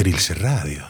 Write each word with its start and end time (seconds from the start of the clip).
Trilce 0.00 0.32
Radio. 0.32 0.82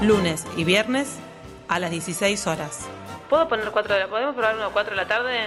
Lunes 0.00 0.44
y 0.56 0.64
viernes 0.64 1.20
a 1.68 1.78
las 1.78 1.92
16 1.92 2.48
horas. 2.48 2.88
¿Puedo 3.30 3.46
poner 3.46 3.70
4 3.70 3.94
de 3.94 4.00
la 4.00 4.08
¿Podemos 4.08 4.34
probar 4.34 4.56
uno 4.56 4.64
a 4.64 4.72
4 4.72 4.90
de 4.90 4.96
la 4.96 5.06
tarde? 5.06 5.38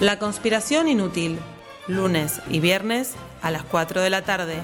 La 0.00 0.18
conspiración 0.18 0.88
inútil. 0.88 1.38
Lunes 1.86 2.42
y 2.48 2.58
viernes 2.58 3.14
a 3.42 3.52
las 3.52 3.62
4 3.62 4.00
de 4.00 4.10
la 4.10 4.22
tarde. 4.22 4.56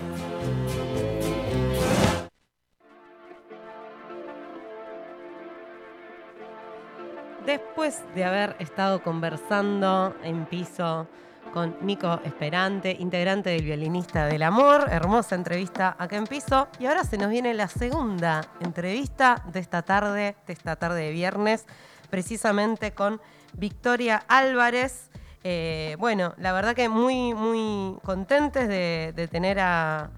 Después 7.47 8.03
de 8.17 8.25
haber 8.25 8.57
estado 8.59 9.05
conversando 9.05 10.17
en 10.25 10.47
piso 10.47 11.07
con 11.52 11.77
Nico 11.80 12.20
Esperante, 12.25 12.96
integrante 12.98 13.50
del 13.50 13.64
Violinista 13.64 14.27
del 14.27 14.43
Amor, 14.43 14.86
hermosa 14.90 15.35
entrevista 15.35 15.96
acá 15.98 16.17
en 16.17 16.26
piso, 16.26 16.68
y 16.79 16.86
ahora 16.86 17.04
se 17.04 17.18
nos 17.18 17.31
viene 17.31 17.54
la 17.54 17.68
segunda 17.68 18.43
entrevista 18.61 19.43
de 19.53 19.61
esta 19.61 19.82
tarde, 19.82 20.36
de 20.46 20.53
esta 20.53 20.76
tarde 20.76 21.03
de 21.03 21.11
viernes, 21.11 21.67
precisamente 22.08 22.93
con 22.93 23.21
Victoria 23.54 24.22
Álvarez. 24.29 25.11
Eh, 25.43 25.96
bueno, 25.98 26.34
la 26.36 26.53
verdad 26.53 26.75
que 26.75 26.89
muy, 26.89 27.34
muy 27.34 27.96
contentes 28.03 28.68
de, 28.68 29.29
tener 29.31 29.59
a, 29.61 30.11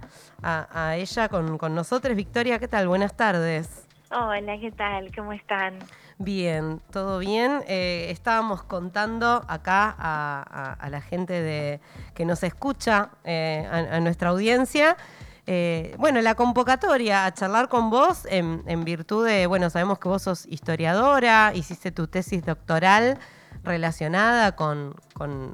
ella 0.96 1.28
con, 1.28 1.56
con 1.58 1.74
nosotros. 1.74 2.16
Victoria, 2.16 2.58
¿qué 2.58 2.68
tal? 2.68 2.88
Buenas 2.88 3.16
tardes. 3.16 3.81
Hola, 4.14 4.58
¿qué 4.60 4.70
tal? 4.70 5.10
¿Cómo 5.16 5.32
están? 5.32 5.78
Bien, 6.18 6.82
todo 6.90 7.18
bien. 7.18 7.62
Eh, 7.66 8.08
estábamos 8.10 8.62
contando 8.62 9.42
acá 9.48 9.96
a, 9.98 10.88
la 10.90 11.00
gente 11.00 11.32
de, 11.32 11.80
que 12.14 12.26
nos 12.26 12.42
escucha, 12.42 13.12
eh, 13.24 13.66
a, 13.72 14.00
nuestra 14.00 14.28
audiencia. 14.28 14.98
Eh, 15.46 15.94
bueno, 15.98 16.20
la 16.20 16.34
convocatoria 16.34 17.24
a 17.24 17.32
charlar 17.32 17.70
con 17.70 17.88
vos 17.88 18.26
en, 18.28 18.84
virtud 18.84 19.26
de, 19.26 19.46
bueno, 19.46 19.70
sabemos 19.70 19.98
que 19.98 20.08
vos 20.08 20.20
sos 20.20 20.44
historiadora, 20.44 21.52
hiciste 21.54 21.90
tu 21.90 22.06
tesis 22.06 22.44
doctoral 22.44 23.18
relacionada 23.64 24.56
con, 24.56 24.94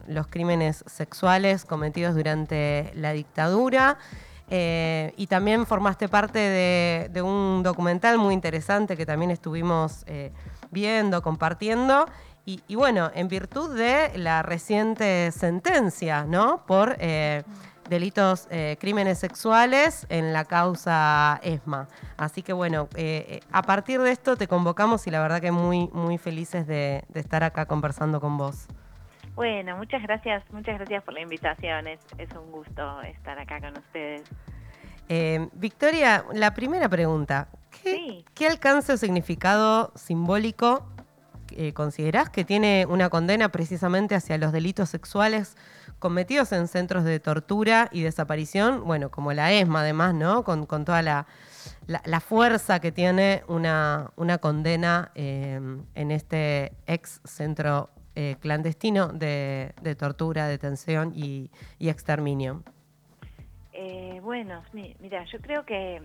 los 0.09 0.27
crímenes 0.27 0.83
sexuales 0.89 1.65
cometidos 1.65 2.17
durante 2.17 2.91
la 2.97 3.13
dictadura. 3.13 3.99
Y 4.51 5.27
también 5.27 5.67
formaste 5.67 6.09
parte 6.09 6.39
de, 6.39 7.23
un 7.23 7.63
documental 7.63 8.19
muy 8.19 8.35
interesante 8.35 8.97
que 8.97 9.05
también 9.05 9.31
estuvimos 9.31 10.05
viendo, 10.71 11.23
compartiendo. 11.23 12.07
Y, 12.67 12.77
bueno, 12.77 13.11
en 13.15 13.29
virtud 13.29 13.77
de 13.77 14.17
la 14.17 14.41
reciente 14.41 15.31
sentencia, 15.33 16.25
¿no? 16.25 16.65
Por 16.65 16.97
eh, 16.99 17.43
delitos, 17.91 18.49
eh, 18.49 18.79
crímenes 18.81 19.19
sexuales 19.19 20.07
en 20.09 20.33
la 20.33 20.47
causa 20.47 21.41
ESMA. 21.43 21.89
Así 22.17 22.43
que 22.43 22.55
bueno, 22.55 22.89
eh, 22.95 23.41
a 23.53 23.61
partir 23.61 24.01
de 24.01 24.13
esto 24.13 24.39
te 24.39 24.49
convocamos 24.49 25.07
y 25.07 25.11
la 25.11 25.21
verdad 25.21 25.43
que 25.43 25.53
muy, 25.53 25.89
muy 25.89 26.17
felices 26.17 26.67
de, 26.67 27.05
estar 27.13 27.45
acá 27.45 27.67
conversando 27.67 28.19
con 28.19 28.39
vos. 28.39 28.67
Bueno, 29.39 29.77
muchas 29.77 30.03
gracias, 30.03 30.43
muchas 30.51 30.79
gracias 30.79 31.05
por 31.05 31.15
la 31.15 31.21
invitación. 31.21 31.87
Es, 31.87 32.01
un 32.37 32.51
gusto 32.51 33.01
estar 33.03 33.39
acá 33.39 33.61
con 33.61 33.79
ustedes. 33.79 34.25
Victoria, 35.53 36.25
la 36.35 36.55
primera 36.55 36.89
pregunta. 36.89 37.47
¿Qué, 37.85 38.47
alcance 38.49 38.95
o 38.95 38.97
significado 38.97 39.93
simbólico 39.95 40.89
eh, 41.53 41.73
considerás 41.73 42.31
que 42.31 42.45
tiene 42.45 42.85
una 42.89 43.11
condena 43.11 43.51
precisamente 43.51 44.17
hacia 44.17 44.39
los 44.39 44.51
delitos 44.51 44.89
sexuales 44.89 45.57
cometidos 46.01 46.51
en 46.51 46.67
centros 46.67 47.05
de 47.05 47.21
tortura 47.21 47.91
y 47.93 48.03
desaparición? 48.03 48.83
Bueno, 48.87 49.13
como 49.13 49.33
la 49.33 49.53
ESMA 49.53 49.83
además, 49.83 50.15
¿no? 50.15 50.43
Con, 50.43 50.67
toda 50.67 51.01
la, 51.01 51.27
fuerza 52.27 52.81
que 52.81 52.91
tiene 52.91 53.45
una, 53.47 54.11
condena 54.41 55.13
eh, 55.15 55.61
en 55.95 56.11
este 56.11 56.73
ex 56.89 57.21
centro 57.23 57.91
eh, 58.21 58.35
clandestino 58.41 59.07
de, 59.07 59.73
tortura, 59.97 60.49
detención 60.49 61.13
y, 61.15 61.51
exterminio. 61.79 62.65
bueno, 64.23 64.65
mira, 64.73 65.25
yo 65.27 65.39
creo 65.39 65.65
que, 65.65 66.03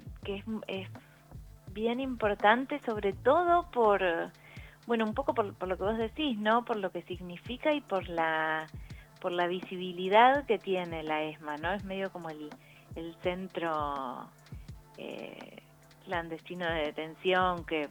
es 0.68 0.88
bien 1.74 2.00
importante, 2.00 2.80
sobre 2.86 3.14
todo 3.14 3.72
por, 3.72 4.04
bueno, 4.86 5.06
un 5.06 5.16
poco 5.16 5.34
por, 5.34 5.68
lo 5.68 5.76
que 5.76 5.84
vos 5.84 5.98
decís, 5.98 6.38
¿no? 6.38 6.64
Por 6.66 6.78
lo 6.78 6.92
que 6.92 7.02
significa 7.02 7.74
y 7.74 7.82
por 7.82 8.08
la, 8.08 8.68
por 9.20 9.32
la 9.32 9.48
visibilidad 9.48 10.46
que 10.46 10.60
tiene 10.60 11.02
la 11.02 11.24
ESMA, 11.24 11.58
¿no? 11.58 11.74
Es 11.74 11.84
medio 11.84 12.12
como 12.12 12.30
el, 12.30 12.52
el 12.96 13.16
centro 13.24 14.30
eh, 15.00 15.64
clandestino 16.06 16.68
de 16.68 16.86
detención 16.86 17.66
que 17.66 17.90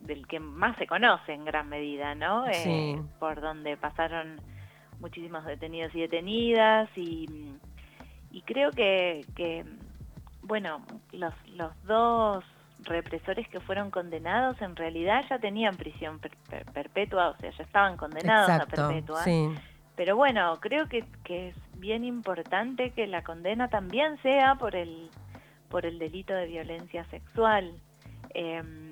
del 0.00 0.26
que 0.26 0.40
más 0.40 0.76
se 0.78 0.86
conoce 0.86 1.32
en 1.32 1.44
gran 1.44 1.68
medida, 1.68 2.14
¿no? 2.14 2.46
Eh, 2.46 3.00
por 3.18 3.40
donde 3.40 3.76
pasaron 3.76 4.40
muchísimos 5.00 5.44
detenidos 5.44 5.94
y 5.94 6.00
detenidas 6.00 6.88
y, 6.96 7.26
y 8.30 8.42
creo 8.42 8.70
que, 8.70 9.24
que 9.34 9.64
bueno, 10.42 10.82
los, 11.12 11.34
los 11.48 11.72
dos 11.84 12.44
represores 12.84 13.48
que 13.48 13.60
fueron 13.60 13.90
condenados 13.90 14.60
en 14.60 14.76
realidad 14.76 15.24
ya 15.28 15.38
tenían 15.38 15.76
prisión 15.76 16.20
perpetua, 16.72 17.30
o 17.30 17.36
sea, 17.38 17.50
ya 17.50 17.64
estaban 17.64 17.96
condenados 17.96 18.50
a 18.50 18.66
perpetua. 18.66 19.24
Pero 19.96 20.14
bueno, 20.14 20.58
creo 20.60 20.88
que, 20.88 21.04
que, 21.24 21.48
es 21.48 21.56
bien 21.78 22.04
importante 22.04 22.90
que 22.90 23.06
la 23.06 23.22
condena 23.22 23.68
también 23.68 24.20
sea 24.22 24.56
por 24.56 24.76
el, 24.76 25.10
por 25.70 25.86
el 25.86 25.98
delito 25.98 26.34
de 26.34 26.46
violencia 26.46 27.04
sexual. 27.06 27.72
Em, 28.34 28.85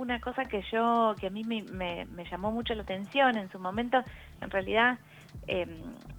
una 0.00 0.20
cosa 0.20 0.44
que 0.44 0.62
yo, 0.72 1.14
que 1.20 1.26
a 1.26 1.30
mí 1.30 1.44
me, 1.44 2.06
llamó 2.30 2.50
mucho 2.50 2.74
la 2.74 2.82
atención 2.82 3.36
en 3.36 3.50
su 3.50 3.58
momento, 3.58 3.98
en 4.40 4.50
realidad 4.50 4.98
Em, 5.46 5.68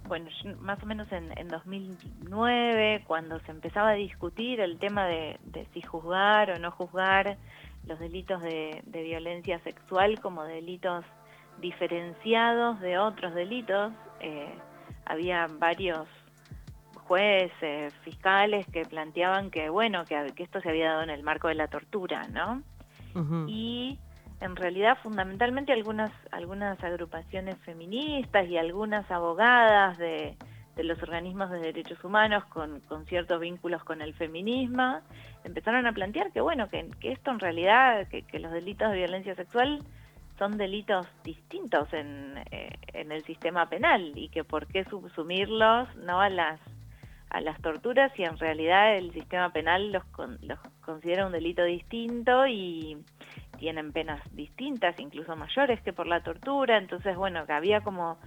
bueno, 0.08 0.28
más 0.60 0.82
o 0.82 0.86
menos 0.86 1.10
en, 1.12 1.36
en, 1.38 1.48
2009, 1.48 3.04
cuando 3.06 3.38
se 3.40 3.52
empezaba 3.52 3.90
a 3.90 3.94
discutir 3.94 4.60
el 4.60 4.78
tema 4.78 5.06
de, 5.06 5.38
si 5.72 5.82
juzgar 5.82 6.50
o 6.50 6.58
no 6.58 6.70
juzgar 6.72 7.36
los 7.86 7.98
delitos 7.98 8.42
de, 8.42 8.82
violencia 8.86 9.58
sexual 9.60 10.20
como 10.20 10.44
delitos 10.44 11.04
diferenciados 11.60 12.80
de 12.80 12.98
otros 12.98 13.34
delitos, 13.34 13.92
eh, 14.20 14.52
había 15.04 15.46
varios 15.46 16.08
jueces, 16.94 17.94
fiscales 18.02 18.66
que 18.66 18.84
planteaban 18.84 19.50
que, 19.50 19.68
bueno, 19.68 20.04
que, 20.04 20.32
esto 20.36 20.60
se 20.60 20.68
había 20.68 20.90
dado 20.90 21.02
en 21.02 21.10
el 21.10 21.22
marco 21.22 21.48
de 21.48 21.54
la 21.54 21.68
tortura, 21.68 22.26
¿no? 22.28 22.62
Y 23.48 23.98
en 24.40 24.56
realidad 24.56 24.98
fundamentalmente 25.02 25.72
algunas, 25.72 26.10
algunas 26.30 26.82
agrupaciones 26.82 27.56
feministas 27.58 28.48
y 28.48 28.56
algunas 28.56 29.10
abogadas 29.10 29.98
de, 29.98 30.36
los 30.76 31.02
organismos 31.02 31.50
de 31.50 31.58
derechos 31.58 32.02
humanos 32.02 32.44
con, 32.46 32.80
ciertos 33.06 33.38
vínculos 33.38 33.84
con 33.84 34.00
el 34.00 34.14
feminismo, 34.14 35.00
empezaron 35.44 35.86
a 35.86 35.92
plantear 35.92 36.32
que 36.32 36.40
bueno, 36.40 36.68
que, 36.70 36.88
esto 37.02 37.30
en 37.30 37.38
realidad, 37.38 38.08
que, 38.08 38.38
los 38.38 38.50
delitos 38.52 38.90
de 38.90 38.96
violencia 38.96 39.34
sexual 39.34 39.82
son 40.38 40.56
delitos 40.56 41.06
distintos 41.22 41.92
en, 41.92 42.38
eh, 42.50 42.70
en 42.94 43.12
el 43.12 43.22
sistema 43.24 43.68
penal 43.68 44.12
y 44.16 44.30
que 44.30 44.42
por 44.42 44.66
qué 44.68 44.84
subsumirlos 44.84 45.94
no 45.96 46.18
a 46.18 46.30
las 46.30 46.60
a 47.30 47.40
las 47.40 47.60
torturas 47.62 48.12
y 48.18 48.24
en 48.24 48.36
realidad 48.38 48.96
el 48.96 49.12
sistema 49.12 49.52
penal 49.52 49.92
los, 49.92 50.02
los 50.42 50.58
considera 50.84 51.26
un 51.26 51.32
delito 51.32 51.64
distinto 51.64 52.46
y, 52.46 52.98
tienen 53.60 53.92
penas 53.92 54.20
distintas, 54.34 54.98
incluso 54.98 55.36
mayores 55.36 55.80
que 55.82 55.92
por 55.92 56.06
la 56.06 56.22
tortura, 56.22 56.78
entonces 56.78 57.14
bueno, 57.14 57.46
que 57.46 57.52
había 57.52 57.82
como, 57.82 58.18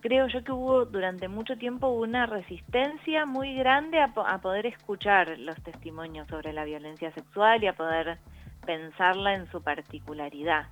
creo 0.00 0.26
yo 0.28 0.42
que 0.42 0.50
hubo 0.50 0.86
durante 0.86 1.28
mucho 1.28 1.56
tiempo 1.56 1.88
una 1.88 2.24
resistencia 2.24 3.26
muy 3.26 3.54
grande 3.54 4.00
a, 4.00 4.38
poder 4.40 4.66
escuchar 4.66 5.38
los 5.38 5.62
testimonios 5.62 6.26
sobre 6.28 6.54
la 6.54 6.64
violencia 6.64 7.12
sexual 7.12 7.62
y 7.62 7.66
a 7.66 7.74
poder 7.74 8.18
pensarla 8.64 9.34
en 9.34 9.46
su 9.50 9.62
particularidad. 9.62 10.68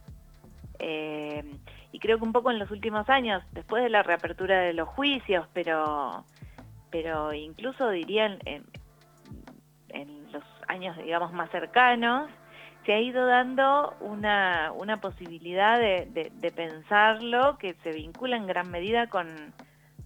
Eh, 0.78 1.44
y 1.92 1.98
creo 1.98 2.16
que 2.16 2.24
un 2.24 2.32
poco 2.32 2.50
en 2.50 2.58
los 2.58 2.70
últimos 2.70 3.08
años, 3.10 3.44
después 3.52 3.82
de 3.82 3.90
la 3.90 4.02
reapertura 4.02 4.60
de 4.60 4.72
los 4.72 4.88
juicios, 4.88 5.46
pero, 5.52 6.24
pero 6.92 7.32
incluso 7.32 7.90
diría 7.90 8.38
en, 8.44 8.64
los 10.30 10.44
años, 10.68 10.96
digamos, 10.96 11.32
más 11.32 11.50
cercanos, 11.50 12.30
se 12.86 12.92
ha 12.92 13.00
ido 13.00 13.26
dando 13.26 13.94
una, 14.00 14.72
una 14.72 15.00
posibilidad 15.00 15.78
de, 15.78 16.30
de, 16.32 16.50
pensarlo 16.52 17.58
que 17.58 17.74
se 17.82 17.92
vincula 17.92 18.36
en 18.36 18.46
gran 18.46 18.70
medida 18.70 19.08
con, 19.08 19.26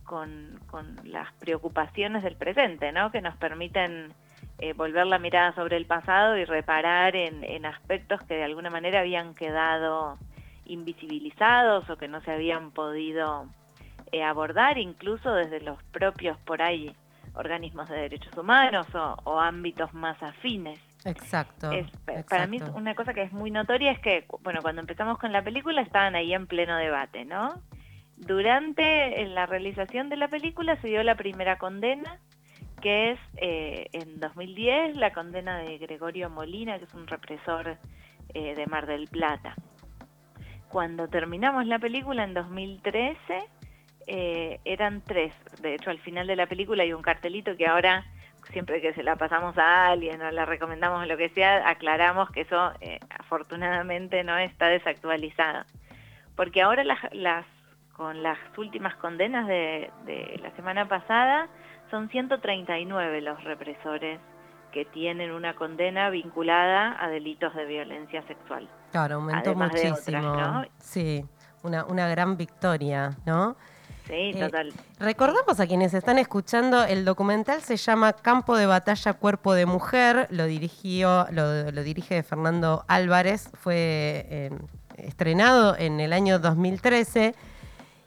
con, 0.05 0.59
con 0.67 0.97
las 1.05 1.33
preocupaciones 1.35 2.23
del 2.23 2.37
presente, 2.37 2.93
¿no? 2.93 3.13
que 3.13 3.21
nos 3.21 3.37
permiten 3.37 4.13
eh, 4.59 4.73
volver 4.73 5.07
la 5.07 5.19
mirada 5.19 5.55
sobre 5.55 5.77
el 5.77 5.85
pasado 5.85 6.37
y 6.39 6.47
reparar 6.47 7.15
en, 7.15 7.67
aspectos 7.67 8.23
que 8.23 8.35
de 8.35 8.45
alguna 8.45 8.71
manera 8.71 9.01
habían 9.01 9.35
quedado 9.35 10.19
invisibilizados 10.65 11.89
o 11.91 11.97
que 11.97 12.09
no 12.09 12.23
se 12.23 12.33
habían 12.33 12.71
podido 12.71 13.47
abordar 14.25 14.79
incluso 14.79 15.33
desde 15.33 15.61
los 15.61 15.83
propios 15.85 16.39
por 16.41 16.63
ahí 16.63 16.95
organismos 17.35 17.89
de 17.89 17.97
derechos 17.97 18.37
humanos 18.37 18.87
o, 18.95 19.41
ámbitos 19.41 19.93
más 19.95 20.21
afines. 20.23 20.81
Exacto, 21.05 21.71
Para 22.29 22.47
mí 22.47 22.59
una 22.75 22.95
cosa 22.95 23.15
que 23.15 23.23
es 23.23 23.33
muy 23.33 23.51
notoria 23.51 23.93
es 23.93 24.01
que, 24.01 24.27
bueno, 24.43 24.61
cuando 24.61 24.81
empezamos 24.81 25.19
con 25.19 25.33
la 25.33 25.43
película 25.43 25.81
estaban 25.83 26.17
ahí 26.17 26.35
en 26.35 26.47
pleno 26.47 26.77
debate, 26.77 27.25
¿no? 27.25 27.63
Durante 28.17 29.25
la 29.27 29.47
realización 29.47 30.09
de 30.09 30.17
la 30.17 30.29
película 30.29 30.81
se 30.81 30.89
dio 30.89 31.03
la 31.05 31.15
primera 31.15 31.59
condena, 31.59 32.19
que 32.81 33.13
es 33.13 33.21
eh, 33.37 33.89
en 33.93 34.19
2010 34.19 34.97
la 34.97 35.13
condena 35.13 35.59
de 35.59 35.79
Gregorio 35.79 36.31
Molina, 36.31 36.79
que 36.79 36.85
es 36.85 36.95
un 36.95 37.07
represor 37.07 37.77
eh, 38.35 38.55
de 38.55 38.67
Mar 38.67 38.87
del 38.87 39.07
Plata. 39.07 39.55
Cuando 40.69 41.09
terminamos 41.09 41.67
la 41.67 41.79
película 41.79 42.25
en 42.25 42.35
2013, 42.35 43.19
eh, 44.07 44.61
eran 44.65 45.03
tres. 45.03 45.33
De 45.61 45.75
hecho, 45.75 45.91
al 45.91 45.99
final 45.99 46.27
de 46.27 46.37
la 46.37 46.47
película 46.47 46.83
hay 46.83 46.93
un 46.93 47.03
cartelito 47.03 47.57
que 47.57 47.67
ahora, 47.67 48.05
siempre 48.53 48.81
que 48.81 48.93
se 48.95 49.03
la 49.03 49.17
pasamos 49.17 49.57
a 49.59 49.89
alguien 49.89 50.23
o 50.23 50.31
la 50.31 50.45
recomendamos 50.45 51.07
lo 51.07 51.17
que 51.17 51.29
sea, 51.31 51.69
aclaramos 51.69 52.31
que 52.31 52.43
eso 52.43 52.73
eh, 52.81 53.01
afortunadamente 53.11 54.23
no 54.25 54.37
está 54.39 54.69
desactualizado. 54.69 55.65
Porque 56.37 56.63
ahora 56.63 56.85
las, 56.85 56.99
las 57.13 57.47
con 57.97 58.23
las 58.23 58.39
últimas 58.59 58.95
condenas 58.97 59.47
de, 59.49 59.91
de 60.05 60.39
la 60.43 60.51
semana 60.55 60.87
pasada, 60.87 61.49
son 61.91 62.09
139 62.11 63.21
los 63.23 63.43
represores 63.45 64.21
que 64.73 64.85
tienen 64.85 65.31
una 65.31 65.55
condena 65.55 66.11
vinculada 66.11 67.03
a 67.03 67.09
delitos 67.09 67.55
de 67.55 67.65
violencia 67.65 68.23
sexual. 68.27 68.69
Claro, 68.93 69.17
aumentó 69.17 69.55
muchísimo. 69.55 70.65
Sí, 70.79 71.25
una, 71.63 71.87
una 71.87 72.09
gran 72.09 72.37
victoria, 72.37 73.17
¿no? 73.25 73.57
Sí, 74.07 74.33
eh, 74.35 74.37
total. 74.39 74.73
recordamos 74.99 75.59
a 75.59 75.67
quienes 75.67 75.93
están 75.95 76.19
escuchando, 76.19 76.85
el 76.85 77.05
documental 77.05 77.63
se 77.63 77.77
llama 77.77 78.13
Campo 78.13 78.57
de 78.57 78.67
Batalla 78.67 79.15
Cuerpo 79.15 79.55
de 79.55 79.67
Mujer, 79.67 80.29
lo 80.31 80.47
dirigió, 80.47 81.27
lo, 81.33 81.83
dirige 81.83 82.23
Fernando 82.23 82.85
Álvarez, 82.87 83.51
fue 83.55 84.27
eh, 84.29 84.51
estrenado 84.97 85.77
en 85.77 86.01
el 86.01 86.13
año 86.13 86.39
2013 86.39 87.35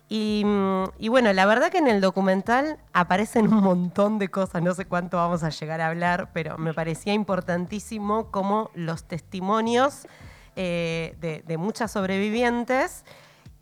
Mm, 0.10 0.86
y, 0.98 1.08
bueno, 1.08 1.32
la 1.34 1.46
verdad 1.46 1.70
que 1.72 1.78
en 1.78 1.88
el 1.88 2.02
documental 2.02 2.80
aparecen 2.94 3.54
un 3.54 3.62
montón 3.62 4.18
de 4.18 4.30
cosas, 4.30 4.64
no 4.64 4.74
sé 4.74 4.86
cuánto 4.86 5.18
vamos 5.18 5.44
a 5.44 5.50
llegar 5.50 5.82
a 5.82 5.88
hablar, 5.88 6.32
pero 6.34 6.58
me 6.58 6.74
parecía 6.74 7.14
importantísimo 7.14 8.32
cómo 8.32 8.72
los 8.74 9.04
testimonios 9.04 10.08
eh, 10.56 11.16
de, 11.20 11.58
muchas 11.58 11.92
sobrevivientes 11.92 13.06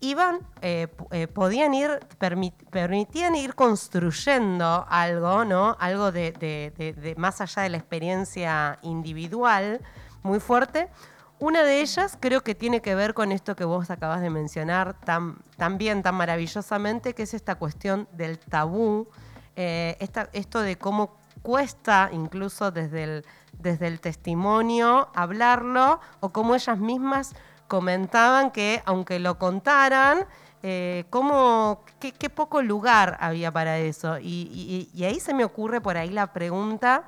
iban, 0.00 0.40
eh, 0.62 0.88
eh, 1.10 1.26
podían 1.26 1.74
ir, 1.74 2.00
permitían 2.70 3.34
ir 3.34 3.54
construyendo 3.54 4.86
algo, 4.88 5.44
¿no? 5.44 5.76
Algo 5.80 6.12
de 6.12 7.14
más 7.16 7.40
allá 7.40 7.62
de 7.62 7.68
la 7.70 7.76
experiencia 7.78 8.78
individual 8.82 9.80
muy 10.22 10.40
fuerte 10.40 10.88
una 11.40 11.62
de 11.62 11.80
ellas 11.80 12.18
creo 12.18 12.42
que 12.42 12.56
tiene 12.56 12.82
que 12.82 12.96
ver 12.96 13.14
con 13.14 13.30
esto 13.30 13.54
que 13.54 13.64
vos 13.64 13.90
acabas 13.90 14.20
de 14.20 14.28
mencionar 14.28 14.94
tan, 14.94 15.38
bien, 15.78 16.02
tan 16.02 16.16
maravillosamente, 16.16 17.14
que 17.14 17.22
es 17.22 17.32
esta 17.34 17.54
cuestión 17.54 18.08
del 18.12 18.40
tabú, 18.40 19.06
eh, 19.54 19.96
esto 20.32 20.60
de 20.60 20.76
cómo 20.76 21.16
cuesta 21.42 22.10
incluso 22.12 22.72
desde 22.72 23.04
el, 23.04 23.24
desde 23.52 23.86
el 23.86 24.00
testimonio 24.00 25.10
hablarlo 25.14 26.00
o 26.18 26.30
cómo 26.30 26.56
ellas 26.56 26.78
mismas 26.78 27.36
comentaban 27.68 28.50
que 28.50 28.82
aunque 28.84 29.20
lo 29.20 29.38
contaran, 29.38 30.26
eh, 30.64 31.04
qué, 32.00 32.30
poco 32.30 32.62
lugar 32.62 33.16
había 33.20 33.52
para 33.52 33.78
eso. 33.78 34.18
y 34.18 35.04
ahí 35.04 35.20
se 35.20 35.34
me 35.34 35.44
ocurre 35.44 35.80
por 35.80 35.96
ahí 35.96 36.10
la 36.10 36.32
pregunta 36.32 37.04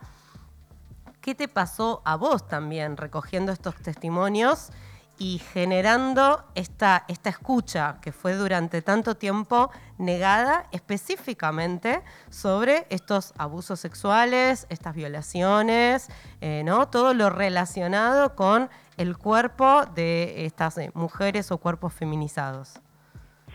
¿Qué 1.21 1.35
te 1.35 1.49
pasó 1.49 2.01
a 2.07 2.17
vos 2.17 2.49
también 2.49 2.97
recogiendo 2.97 3.53
estos 3.53 3.75
testimonios 3.75 4.71
y 5.19 5.39
generando 5.53 6.45
esta, 6.55 7.05
esta 7.09 7.29
escucha 7.29 7.99
que 8.01 8.11
fue 8.11 8.35
durante 8.35 8.81
tanto 8.81 9.17
tiempo 9.17 9.71
negada 9.99 10.67
específicamente 10.73 12.01
sobre 12.31 12.87
estos 12.89 13.35
abusos 13.37 13.79
sexuales, 13.81 14.67
estas 14.71 14.95
violaciones, 14.95 16.09
eh, 16.41 16.62
¿no? 16.65 16.89
todo 16.89 17.12
lo 17.12 17.29
relacionado 17.29 18.35
con 18.35 18.71
el 19.00 19.17
cuerpo 19.17 19.87
de 19.94 20.44
estas 20.44 20.76
eh, 20.76 20.91
mujeres 20.93 21.50
o 21.50 21.58
cuerpos 21.58 21.94
feminizados? 21.94 22.79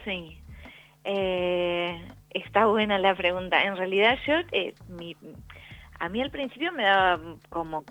Sí, 0.03 0.41
eh, 1.03 2.03
está 2.31 2.65
buena 2.65 2.97
la 2.97 3.13
pregunta. 3.13 3.61
En 3.63 3.77
realidad 3.77 4.17
yo, 4.25 4.33
mi, 4.89 5.15
a 5.99 6.09
mí 6.09 6.19
al 6.19 6.31
principio 6.31 6.71
me 6.71 6.83
daba 6.83 7.19
como 7.49 7.83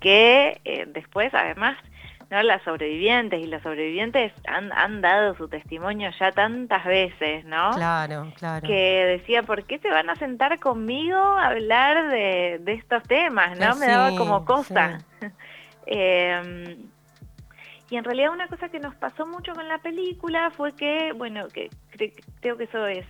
que 0.00 0.60
eh, 0.64 0.86
después 0.94 1.32
además 1.34 1.76
no 2.34 2.42
las 2.42 2.62
sobrevivientes 2.62 3.40
y 3.42 3.46
los 3.46 3.62
sobrevivientes 3.62 4.32
han, 4.46 4.72
han 4.72 5.00
dado 5.00 5.34
su 5.36 5.48
testimonio 5.48 6.10
ya 6.18 6.32
tantas 6.32 6.84
veces, 6.84 7.44
¿no? 7.44 7.70
Claro, 7.70 8.32
claro. 8.36 8.66
Que 8.66 9.18
decía, 9.18 9.42
¿por 9.42 9.64
qué 9.64 9.78
se 9.78 9.90
van 9.90 10.10
a 10.10 10.16
sentar 10.16 10.58
conmigo 10.58 11.16
a 11.16 11.46
hablar 11.46 12.10
de, 12.10 12.60
estos 12.66 13.02
temas? 13.04 13.58
¿no? 13.58 13.76
me 13.76 13.86
daba 13.86 14.16
como 14.16 14.44
cosa. 14.44 14.98
Em, 15.86 16.88
y 17.90 17.96
en 17.96 18.04
realidad 18.04 18.32
una 18.32 18.48
cosa 18.48 18.70
que 18.70 18.80
nos 18.80 18.94
pasó 18.94 19.26
mucho 19.26 19.52
con 19.52 19.68
la 19.68 19.76
película 19.76 20.50
fue 20.50 20.74
que, 20.74 21.12
bueno, 21.12 21.46
que 21.48 21.68
creo 22.40 22.56
que 22.56 22.64
eso 22.64 22.86
es 22.86 23.04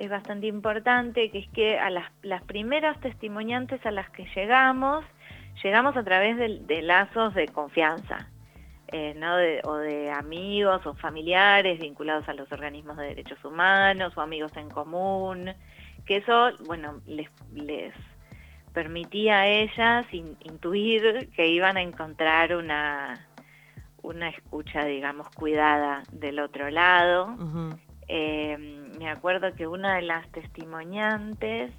es 0.00 0.08
bastante 0.08 0.46
importante, 0.46 1.30
que 1.30 1.40
es 1.40 1.48
que 1.50 1.78
a 1.78 1.90
las, 1.90 2.10
las 2.22 2.42
primeras 2.44 2.98
testimoniantes 3.00 3.84
a 3.84 3.90
las 3.90 4.08
que 4.10 4.24
llegamos, 4.34 5.04
llegamos 5.62 5.94
a 5.94 6.02
través 6.02 6.38
de, 6.38 6.82
lazos 6.82 7.34
de 7.34 7.46
confianza, 7.48 8.26
eh, 8.92 9.14
¿no? 9.14 9.34
o 9.70 9.76
de 9.76 10.10
amigos 10.10 10.84
o 10.86 10.94
familiares 10.94 11.80
vinculados 11.80 12.28
a 12.28 12.34
los 12.34 12.50
organismos 12.52 12.96
de 12.96 13.06
derechos 13.06 13.44
humanos 13.44 14.12
o 14.16 14.20
amigos 14.20 14.52
en 14.56 14.68
común, 14.68 15.52
que 16.06 16.18
eso, 16.18 16.50
bueno, 16.66 17.00
les, 17.06 17.28
les 17.54 17.94
permitía 18.72 19.40
a 19.40 19.46
ellas 19.46 20.06
intuir 20.12 21.30
que 21.34 21.48
iban 21.48 21.76
a 21.76 21.82
encontrar 21.82 22.54
una, 22.54 23.26
una 24.02 24.28
escucha, 24.28 24.84
digamos, 24.84 25.28
cuidada 25.30 26.02
del 26.12 26.38
otro 26.40 26.70
lado. 26.70 27.36
Eh, 28.08 28.56
me 28.98 29.08
acuerdo 29.08 29.54
que 29.54 29.66
una 29.66 29.96
de 29.96 30.02
las 30.02 30.28
testimoniantes 30.32 31.72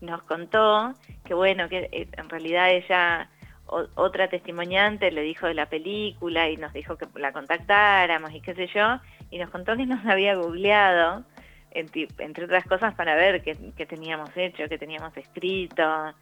nos 0.00 0.22
contó 0.24 0.92
que 1.24 1.34
bueno, 1.34 1.68
que 1.68 1.88
eh, 1.92 2.08
en 2.16 2.28
realidad 2.28 2.70
ella, 2.70 3.30
otra 3.66 4.28
testimoniante 4.28 5.10
le 5.10 5.22
dijo 5.22 5.46
de 5.46 5.54
la 5.54 5.66
película 5.66 6.48
y 6.48 6.56
nos 6.56 6.72
dijo 6.72 6.96
que 6.96 7.06
la 7.18 7.32
contactáramos 7.32 8.32
y 8.32 8.40
qué 8.40 8.54
sé 8.54 8.68
yo, 8.68 9.00
y 9.30 9.38
nos 9.38 9.50
contó 9.50 9.76
que 9.76 9.86
nos 9.86 10.04
había 10.06 10.34
googleado, 10.36 11.24
entre 11.70 12.44
otras 12.44 12.64
cosas, 12.64 12.94
para 12.94 13.14
ver 13.14 13.42
qué, 13.42 13.56
qué 13.76 13.86
teníamos 13.86 14.30
hecho, 14.36 14.68
qué 14.68 14.78
teníamos 14.78 15.16
escrito, 15.16 16.14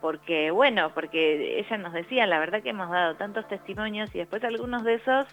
porque 0.00 0.50
bueno, 0.50 0.90
porque 0.94 1.58
ella 1.58 1.78
nos 1.78 1.92
decía, 1.92 2.26
la 2.26 2.38
verdad 2.38 2.62
que 2.62 2.70
hemos 2.70 2.90
dado 2.90 3.14
tantos 3.16 3.46
testimonios 3.48 4.14
y 4.14 4.18
después 4.18 4.42
algunos 4.44 4.84
de 4.84 4.94
esos 4.94 5.26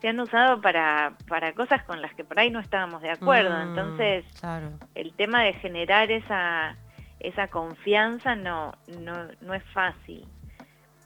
se 0.00 0.08
han 0.08 0.18
usado 0.20 0.60
para, 0.60 1.14
para 1.28 1.52
cosas 1.52 1.82
con 1.84 2.00
las 2.00 2.14
que 2.14 2.24
por 2.24 2.38
ahí 2.38 2.50
no 2.50 2.60
estábamos 2.60 3.02
de 3.02 3.10
acuerdo. 3.10 3.50
Mm, 3.50 3.68
Entonces, 3.68 4.24
el 4.94 5.12
tema 5.14 5.42
de 5.42 5.52
generar 5.54 6.10
esa, 6.10 6.76
esa 7.18 7.48
confianza 7.48 8.34
no, 8.34 8.72
no, 9.00 9.28
no 9.40 9.54
es 9.54 9.64
fácil. 9.72 10.26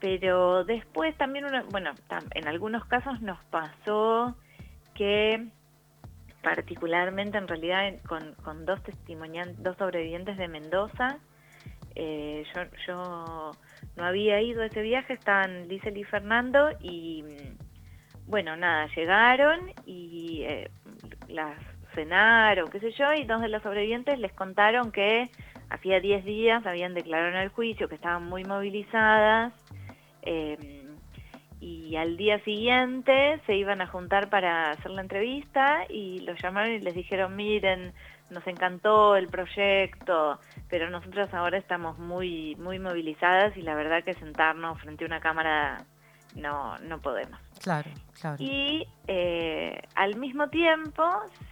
Pero 0.05 0.65
después 0.65 1.17
también, 1.17 1.47
bueno, 1.71 1.93
en 2.35 2.47
algunos 2.47 2.85
casos 2.85 3.23
nos 3.23 3.43
pasó 3.45 4.37
que 4.93 5.47
particularmente 6.43 7.39
en 7.39 7.49
realidad 7.49 7.91
con, 8.07 8.35
con 8.45 8.67
dos 8.67 8.81
dos 9.61 9.77
sobrevivientes 9.79 10.37
de 10.37 10.47
Mendoza, 10.47 11.17
eh, 11.95 12.45
yo, 12.55 12.63
yo 12.87 13.51
no 13.97 14.05
había 14.05 14.43
ido 14.43 14.61
a 14.61 14.67
ese 14.67 14.83
viaje, 14.83 15.15
estaban 15.15 15.69
Lizel 15.69 15.97
y 15.97 16.05
Fernando 16.05 16.69
y 16.83 17.25
bueno, 18.27 18.57
nada, 18.57 18.89
llegaron 18.95 19.73
y 19.87 20.43
eh, 20.43 20.71
las 21.29 21.57
cenaron, 21.95 22.69
qué 22.69 22.79
sé 22.81 22.91
yo, 22.91 23.15
y 23.15 23.25
dos 23.25 23.41
de 23.41 23.49
los 23.49 23.63
sobrevivientes 23.63 24.19
les 24.19 24.35
contaron 24.35 24.93
que 24.93 25.31
hacía 25.71 25.99
10 25.99 26.27
días 26.27 26.67
habían 26.67 26.93
declarado 26.93 27.31
en 27.31 27.37
el 27.37 27.49
juicio, 27.49 27.89
que 27.89 27.95
estaban 27.95 28.25
muy 28.25 28.45
movilizadas, 28.45 29.55
eh, 30.25 30.85
y 31.61 31.97
al 31.97 32.17
día 32.17 32.39
siguiente 32.45 33.41
se 33.47 33.55
iban 33.57 33.81
a 33.81 33.87
juntar 33.87 34.29
para 34.29 34.71
hacer 34.71 34.91
la 34.91 35.01
entrevista 35.01 35.87
y 35.89 36.21
los 36.21 36.41
llamaron 36.43 36.73
y 36.73 36.81
les 36.81 36.95
dijeron, 36.95 37.35
miren, 37.37 37.95
nos 38.31 38.47
encantó 38.47 39.17
el 39.17 39.29
proyecto, 39.29 40.39
pero 40.69 40.91
nosotros 40.91 41.33
ahora 41.33 41.57
estamos 41.57 41.99
muy, 41.99 42.55
muy 42.57 42.79
movilizadas 42.79 43.57
y 43.57 43.63
la 43.63 43.75
verdad 43.75 44.05
que 44.05 44.15
sentarnos 44.15 44.81
frente 44.81 45.05
a 45.05 45.07
una 45.07 45.21
cámara 45.21 45.85
no, 46.35 46.79
no 46.81 47.01
podemos. 47.01 47.39
Claro, 47.63 47.91
claro. 48.21 48.37
Y 48.39 48.87
eh, 49.07 49.83
al 49.95 50.17
mismo 50.17 50.49
tiempo, 50.49 51.05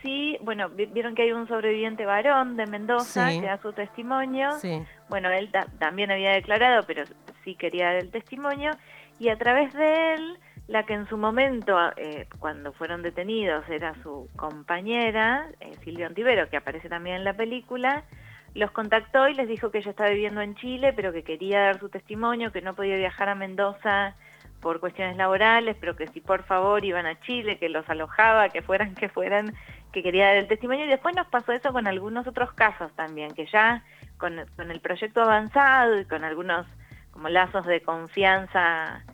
sí, 0.02 0.38
bueno, 0.42 0.68
vieron 0.68 1.14
que 1.14 1.23
hay 1.23 1.32
un 1.32 1.47
sobreviviente 1.49 2.06
varón 2.06 2.56
de 2.56 2.66
Mendoza 2.66 3.28
que 3.28 3.42
da 3.42 3.59
su 3.59 3.73
testimonio. 3.73 4.52
Sí. 4.59 4.82
Bueno, 5.09 5.30
él 5.30 5.50
también 5.78 6.11
había 6.11 6.32
declarado, 6.32 6.85
pero 6.87 7.04
sí 7.44 7.54
quería 7.54 7.87
dar 7.87 7.97
el 7.97 8.11
testimonio. 8.11 8.73
Y 9.18 9.28
a 9.28 9.38
través 9.38 9.73
de 9.75 10.14
él, 10.14 10.38
la 10.68 10.85
que 10.85 10.94
en 10.94 11.06
su 11.09 11.16
momento, 11.16 11.76
eh, 11.97 12.26
cuando 12.38 12.73
fueron 12.73 13.02
detenidos, 13.02 13.68
era 13.68 13.94
su 14.02 14.28
compañera, 14.37 15.47
eh, 15.61 15.73
Silvia 15.85 16.06
Antivero, 16.06 16.49
que 16.49 16.56
aparece 16.56 16.88
también 16.88 17.16
en 17.16 17.25
la 17.25 17.35
película, 17.35 18.04
los 18.54 18.71
contactó 18.71 19.28
y 19.28 19.35
les 19.35 19.49
dijo 19.49 19.71
que 19.71 19.78
ella 19.78 19.90
estaba 19.90 20.11
viviendo 20.11 20.40
en 20.40 20.54
Chile, 20.56 20.92
pero 20.92 21.12
que 21.12 21.23
quería 21.23 21.61
dar 21.61 21.78
su 21.78 21.88
testimonio, 21.88 22.52
que 22.52 22.61
no 22.61 22.75
podía 22.75 22.97
viajar 22.97 23.28
a 23.28 23.35
Mendoza 23.35 24.14
por 24.62 24.81
cuestiones 24.81 25.19
laborales, 25.19 25.76
pero 25.78 25.97
que 25.97 26.07
si 26.09 26.21
por 26.23 26.45
favor 26.45 26.83
iban 26.85 27.04
a 27.04 27.21
Chile, 27.21 27.59
que 27.59 27.69
los 27.69 27.87
alojaba, 27.90 28.49
que 28.49 28.62
fueran, 28.62 28.95
que 28.95 29.11
fueran, 29.11 29.52
que 29.92 30.02
quería 30.02 30.28
dar 30.28 30.37
el 30.37 30.49
testimonio. 30.49 30.87
Y 30.87 30.88
después 30.88 31.14
nos 31.14 31.26
pasó 31.26 31.52
eso 31.52 31.73
con 31.73 31.87
algunos 31.87 32.26
otros 32.26 32.52
casos 32.54 32.90
también, 32.95 33.35
que 33.35 33.47
ya 33.47 33.85
con, 34.16 34.40
con 34.57 34.71
el 34.71 34.81
proyecto 34.81 35.21
avanzado 35.21 36.00
y 36.00 36.07
con 36.07 36.25
algunos 36.25 36.66
como 37.11 37.28
lazos 37.28 37.66
de 37.66 37.83
confianza 37.83 39.04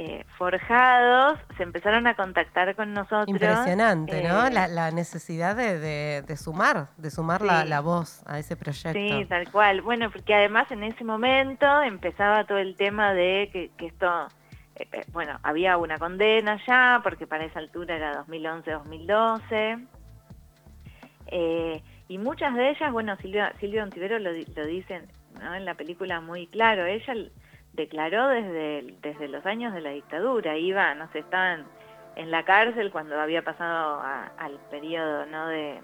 eh, 0.00 0.24
forjados, 0.36 1.40
se 1.56 1.64
empezaron 1.64 2.06
a 2.06 2.14
contactar 2.14 2.76
con 2.76 2.94
nosotros. 2.94 3.26
Impresionante, 3.26 4.22
¿no? 4.22 4.46
Eh, 4.46 4.50
la, 4.52 4.90
necesidad 4.92 5.56
de, 5.56 6.36
sumar, 6.36 6.90
de 6.96 7.10
sumar 7.10 7.42
la, 7.42 7.80
voz 7.80 8.22
a 8.24 8.38
ese 8.38 8.54
proyecto. 8.54 8.96
Sí, 8.96 9.26
tal 9.28 9.50
cual. 9.50 9.82
Bueno, 9.82 10.08
porque 10.12 10.34
además 10.34 10.70
en 10.70 10.84
ese 10.84 11.02
momento 11.02 11.82
empezaba 11.82 12.44
todo 12.44 12.58
el 12.58 12.76
tema 12.76 13.12
de 13.12 13.50
que, 13.76 13.86
esto, 13.86 14.28
eh, 14.78 15.04
bueno, 15.12 15.38
había 15.42 15.76
una 15.76 15.98
condena 15.98 16.60
ya, 16.66 17.00
porque 17.02 17.26
para 17.26 17.44
esa 17.44 17.58
altura 17.58 17.96
era 17.96 18.24
2011-2012. 18.26 19.86
y 22.08 22.18
muchas 22.18 22.54
de 22.54 22.70
ellas, 22.70 22.92
bueno, 22.92 23.16
Silvia, 23.16 23.52
Silvia 23.60 23.84
Ontivero 23.84 24.18
lo, 24.18 24.30
lo 24.32 24.66
dicen 24.66 25.08
en 25.40 25.64
la 25.64 25.74
película 25.74 26.20
muy 26.20 26.46
claro, 26.46 26.84
ella 26.86 27.14
declaró 27.72 28.28
desde, 28.28 28.94
desde 29.02 29.28
los 29.28 29.44
años 29.46 29.72
de 29.72 29.80
la 29.80 29.90
dictadura, 29.90 30.56
iba, 30.56 30.94
no 30.94 31.10
sé, 31.12 31.20
estaban 31.20 31.64
en 32.16 32.30
la 32.30 32.44
cárcel 32.44 32.90
cuando 32.90 33.18
había 33.20 33.42
pasado 33.42 34.02
al 34.02 34.58
periodo 34.70 35.26
¿no? 35.26 35.46
de 35.46 35.80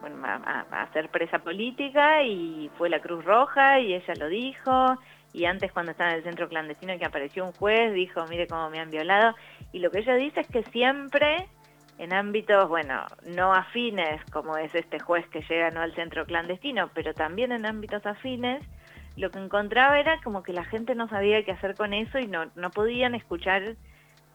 bueno, 0.00 0.18
a, 0.26 0.86
ser 0.92 1.08
presa 1.08 1.38
política 1.38 2.22
y 2.22 2.70
fue 2.76 2.90
la 2.90 3.00
Cruz 3.00 3.24
Roja 3.24 3.80
y 3.80 3.94
ella 3.94 4.14
lo 4.18 4.28
dijo 4.28 4.98
y 5.34 5.44
antes 5.44 5.70
cuando 5.72 5.92
estaba 5.92 6.12
en 6.12 6.18
el 6.18 6.22
centro 6.22 6.48
clandestino 6.48 6.96
que 6.96 7.04
apareció 7.04 7.44
un 7.44 7.52
juez 7.52 7.92
dijo 7.92 8.24
mire 8.28 8.46
cómo 8.46 8.70
me 8.70 8.80
han 8.80 8.90
violado 8.90 9.34
y 9.72 9.80
lo 9.80 9.90
que 9.90 9.98
ella 9.98 10.14
dice 10.14 10.40
es 10.40 10.48
que 10.48 10.62
siempre 10.62 11.46
en 11.98 12.14
ámbitos 12.14 12.68
bueno 12.68 13.04
no 13.26 13.52
afines 13.52 14.24
como 14.32 14.56
es 14.56 14.74
este 14.74 14.98
juez 14.98 15.26
que 15.28 15.42
llega 15.42 15.70
no 15.70 15.80
al 15.80 15.94
centro 15.94 16.24
clandestino 16.24 16.88
pero 16.94 17.12
también 17.12 17.52
en 17.52 17.66
ámbitos 17.66 18.06
afines 18.06 18.62
lo 19.16 19.30
que 19.30 19.38
encontraba 19.38 19.98
era 19.98 20.20
como 20.22 20.42
que 20.42 20.52
la 20.52 20.64
gente 20.64 20.94
no 20.94 21.08
sabía 21.08 21.44
qué 21.44 21.52
hacer 21.52 21.74
con 21.74 21.92
eso 21.92 22.18
y 22.18 22.26
no, 22.26 22.46
no 22.54 22.70
podían 22.70 23.14
escuchar 23.14 23.76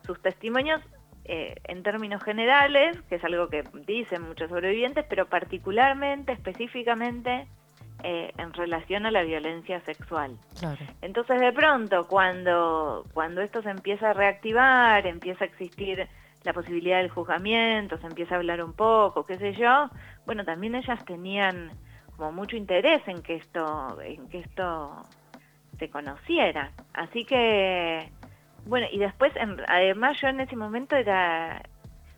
sus 0.06 0.22
testimonios 0.22 0.82
eh, 1.26 1.56
en 1.66 1.84
términos 1.84 2.24
generales, 2.24 3.00
que 3.08 3.16
es 3.16 3.24
algo 3.24 3.50
que 3.50 3.64
dicen 3.86 4.24
muchos 4.24 4.50
sobrevivientes, 4.50 5.06
pero 5.08 5.28
particularmente, 5.28 6.32
específicamente, 6.32 7.46
eh, 8.04 8.32
en 8.38 8.54
relación 8.54 9.06
a 9.06 9.12
la 9.12 9.24
violencia 9.24 9.82
sexual. 9.82 10.38
Entonces, 11.02 11.40
de 11.40 11.52
pronto, 11.52 12.08
cuando, 12.08 13.06
cuando 13.14 13.42
esto 13.42 13.62
se 13.62 13.70
empieza 13.70 14.12
a 14.12 14.14
reactivar, 14.14 15.06
empieza 15.06 15.44
a 15.44 15.48
existir 15.48 16.08
la 16.44 16.54
posibilidad 16.54 16.98
del 16.98 17.10
juzgamiento, 17.10 17.98
se 17.98 18.08
empieza 18.08 18.36
a 18.36 18.38
hablar 18.38 18.64
un 18.64 18.74
poco, 18.74 19.26
qué 19.26 19.38
sé 19.38 19.54
yo, 19.54 19.90
bueno, 20.26 20.46
también 20.46 20.76
ellas 20.76 21.04
tenían 21.06 21.72
como 22.16 22.32
mucho 22.32 22.56
interés 22.56 23.02
en 23.08 23.22
que 23.22 23.36
esto, 23.36 24.00
en 24.02 24.28
que 24.30 24.40
esto 24.40 25.04
se 25.78 25.90
conociera. 25.90 26.72
Así 26.94 27.26
que, 27.26 28.10
bueno, 28.66 28.88
y 28.92 29.00
después, 29.00 29.34
además 29.68 30.20
yo 30.22 30.28
en 30.28 30.42
ese 30.42 30.56
momento 30.56 30.96
era 30.96 31.62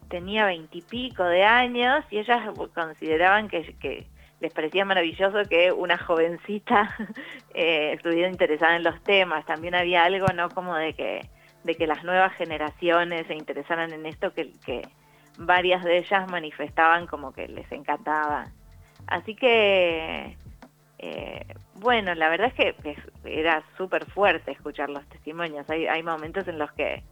tenía 0.09 0.45
veintipico 0.45 1.23
de 1.23 1.43
años 1.45 2.03
y 2.11 2.19
ellas 2.19 2.41
consideraban 2.75 3.47
que, 3.47 3.75
que, 3.79 4.05
les 4.41 4.51
parecía 4.51 4.83
maravilloso 4.83 5.47
que 5.49 5.71
una 5.71 5.97
jovencita 5.97 6.95
eh, 7.53 7.93
estuviera 7.93 8.27
interesada 8.27 8.75
en 8.75 8.83
los 8.83 9.01
temas. 9.03 9.45
También 9.45 9.75
había 9.75 10.03
algo, 10.03 10.27
¿no? 10.35 10.49
Como 10.49 10.75
de 10.75 10.93
que, 10.93 11.29
de 11.63 11.75
que 11.75 11.87
las 11.87 12.03
nuevas 12.03 12.33
generaciones 12.33 13.27
se 13.27 13.35
interesaran 13.35 13.93
en 13.93 14.05
esto, 14.05 14.33
que, 14.33 14.51
que 14.65 14.81
varias 15.37 15.83
de 15.83 15.99
ellas 15.99 16.29
manifestaban 16.29 17.07
como 17.07 17.31
que 17.33 17.47
les 17.47 17.71
encantaba 17.71 18.45
Así 19.07 19.35
que, 19.35 20.37
eh, 20.99 21.45
bueno, 21.75 22.13
la 22.15 22.29
verdad 22.29 22.47
es 22.47 22.53
que 22.53 22.95
era 23.25 23.63
súper 23.77 24.05
fuerte 24.05 24.51
escuchar 24.51 24.89
los 24.89 25.05
testimonios. 25.07 25.69
Hay, 25.69 25.87
hay 25.87 26.03
momentos 26.03 26.47
en 26.47 26.57
los 26.57 26.71
que 26.73 27.03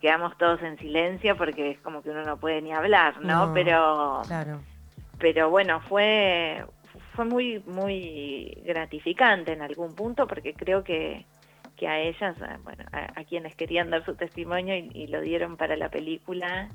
quedamos 0.00 0.36
todos 0.38 0.62
en 0.62 0.78
silencio 0.78 1.36
porque 1.36 1.72
es 1.72 1.80
como 1.80 2.02
que 2.02 2.10
uno 2.10 2.22
no 2.22 2.36
puede 2.36 2.60
ni 2.62 2.72
hablar, 2.72 3.20
¿no? 3.22 3.52
pero, 3.54 4.22
claro. 4.26 4.60
Pero 5.18 5.50
bueno, 5.50 5.80
fue 5.80 6.64
fue 7.14 7.24
muy 7.24 7.62
muy 7.66 8.62
gratificante 8.64 9.52
en 9.52 9.62
algún 9.62 9.94
punto 9.94 10.26
porque 10.26 10.54
creo 10.54 10.82
que, 10.84 11.26
que 11.76 11.88
a 11.88 12.00
ellas, 12.00 12.36
bueno, 12.62 12.84
a, 12.92 13.24
quienes 13.24 13.54
querían 13.56 13.90
dar 13.90 14.04
su 14.04 14.14
testimonio 14.14 14.76
y, 14.76 15.06
lo 15.06 15.20
dieron 15.20 15.56
para 15.56 15.76
la 15.76 15.88
película, 15.88 16.68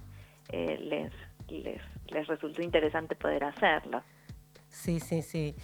eh, 0.50 0.78
les, 0.82 1.12
les, 1.50 1.82
les 2.08 2.28
resultó 2.28 2.62
interesante 2.62 3.16
poder 3.16 3.44
hacerlo. 3.44 4.02
Sí, 4.70 5.00
sí, 5.00 5.22
sí. 5.22 5.56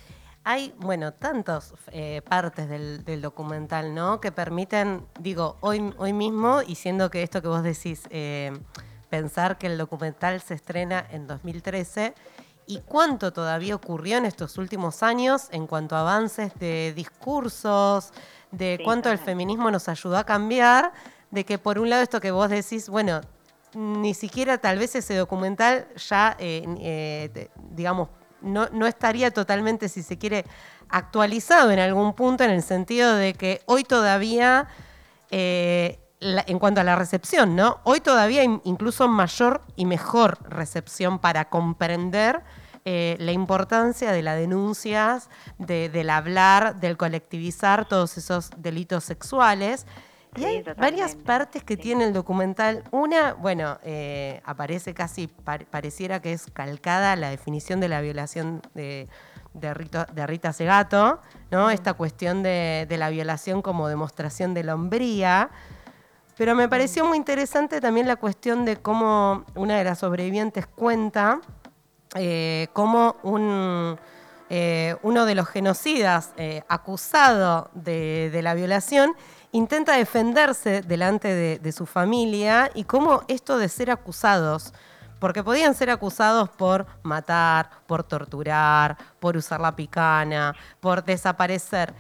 Hay, 0.48 0.74
bueno, 0.78 1.12
tantas 1.12 1.74
eh, 1.92 2.22
partes 2.22 2.70
del, 2.70 3.22
documental, 3.22 3.96
¿no? 3.96 4.22
Que 4.22 4.32
permiten, 4.32 5.08
digo, 5.20 5.58
hoy, 5.62 5.92
hoy 5.98 6.14
mismo, 6.14 6.62
y 6.62 6.76
siendo 6.76 7.10
que 7.10 7.24
esto 7.24 7.42
que 7.42 7.48
vos 7.48 7.64
decís, 7.64 8.08
eh, 8.12 8.54
pensar 9.10 9.58
que 9.58 9.66
el 9.66 9.78
documental 9.80 10.42
se 10.42 10.54
estrena 10.54 11.04
en 11.10 11.26
2013, 11.26 12.14
y 12.68 12.80
cuánto 12.80 13.32
todavía 13.32 13.76
ocurrió 13.76 14.18
en 14.18 14.26
estos 14.26 14.58
últimos 14.58 15.04
años 15.04 15.48
en 15.52 15.68
cuanto 15.68 15.96
a 15.96 16.02
avances 16.02 16.54
de 16.60 16.94
discursos, 16.96 18.12
de 18.52 18.80
cuánto 18.84 19.12
el 19.12 19.18
feminismo 19.18 19.70
nos 19.72 19.88
ayudó 19.90 20.18
a 20.18 20.24
cambiar, 20.24 20.94
de 21.32 21.46
que 21.46 21.58
por 21.58 21.80
un 21.80 21.90
lado 21.90 22.04
esto 22.04 22.22
que 22.22 22.32
vos 22.32 22.50
decís, 22.50 22.90
bueno, 22.90 23.22
ni 23.74 24.14
siquiera 24.14 24.58
tal 24.58 24.80
vez 24.80 24.96
ese 24.96 25.16
documental 25.16 25.88
ya, 25.96 26.36
eh, 26.40 27.50
digamos, 27.72 28.10
no, 28.42 28.86
estaría 28.86 29.32
totalmente, 29.32 29.90
si 29.90 30.04
se 30.04 30.18
quiere, 30.18 30.46
actualizado 30.90 31.72
en 31.72 31.80
algún 31.80 32.14
punto 32.14 32.44
en 32.44 32.52
el 32.52 32.62
sentido 32.62 33.16
de 33.16 33.34
que 33.34 33.62
hoy 33.66 33.84
todavía, 33.84 34.68
eh, 35.32 36.00
en 36.48 36.60
cuanto 36.60 36.82
a 36.82 36.84
la 36.84 36.96
recepción, 36.96 37.56
¿no? 37.56 37.80
Hoy 37.84 38.02
todavía 38.02 38.42
hay 38.42 38.62
incluso 38.64 39.08
mayor 39.08 39.62
y 39.76 39.86
mejor 39.86 40.38
recepción 40.50 41.20
para 41.20 41.50
comprender 41.50 42.42
eh, 42.86 43.16
la 43.20 43.32
importancia 43.32 44.12
de 44.12 44.22
las 44.22 44.38
denuncias, 44.38 45.30
del 45.58 46.10
hablar, 46.10 46.80
del 46.80 46.98
colectivizar 46.98 47.88
todos 47.88 48.18
esos 48.18 48.52
delitos 48.58 49.04
sexuales. 49.04 49.86
Y 50.36 50.44
hay 50.44 50.64
varias 50.78 51.16
partes 51.16 51.64
que 51.64 51.78
tiene 51.78 52.04
el 52.04 52.14
documental. 52.14 52.84
Una, 52.92 53.34
bueno, 53.34 53.80
eh, 53.84 54.42
aparece 54.44 54.94
casi, 54.94 55.28
pareciera 55.28 56.22
que 56.22 56.34
es 56.34 56.48
calcada 56.52 57.16
la 57.16 57.30
definición 57.30 57.80
de 57.80 57.88
la 57.88 58.02
violación 58.02 58.62
de, 58.74 59.08
de, 59.54 60.28
Rita 60.28 60.54
Segato, 60.54 61.22
¿no? 61.52 61.70
Esta 61.70 61.94
cuestión 61.94 62.44
de, 62.44 62.88
la 62.90 63.10
violación 63.10 63.62
como 63.62 63.88
demostración 63.88 64.54
de 64.54 64.64
la 64.64 64.76
hombría. 64.76 65.50
Pero 66.38 66.56
me 66.56 66.68
pareció 66.68 67.06
muy 67.06 67.18
interesante 67.18 67.80
también 67.80 68.08
la 68.08 68.18
cuestión 68.18 68.66
de 68.66 68.78
cómo 68.78 69.46
una 69.56 69.78
de 69.78 69.84
las 69.84 70.00
sobrevivientes 70.00 70.68
cuenta 70.68 71.40
eh, 72.16 72.68
cómo 72.74 73.16
un, 73.24 73.98
eh, 74.50 74.96
uno 75.02 75.26
de 75.26 75.36
los 75.36 75.48
genocidas 75.48 76.34
acusado 76.68 77.70
de, 77.74 78.30
de 78.32 78.42
la 78.42 78.54
violación 78.54 79.16
intenta 79.56 79.96
defenderse 79.96 80.82
delante 80.82 81.60
de, 81.60 81.72
su 81.72 81.86
familia 81.86 82.70
y 82.76 82.84
cómo 82.84 83.24
esto 83.30 83.58
de 83.58 83.70
ser 83.70 83.90
acusados, 83.90 84.74
porque 85.18 85.46
podían 85.46 85.74
ser 85.74 85.90
acusados 85.90 86.50
por 86.50 86.86
matar, 87.04 87.70
por 87.88 88.04
torturar, 88.04 88.98
por 89.22 89.38
usar 89.38 89.62
la 89.62 89.74
picana, 89.74 90.54
por 90.82 91.06
desaparecer, 91.06 91.94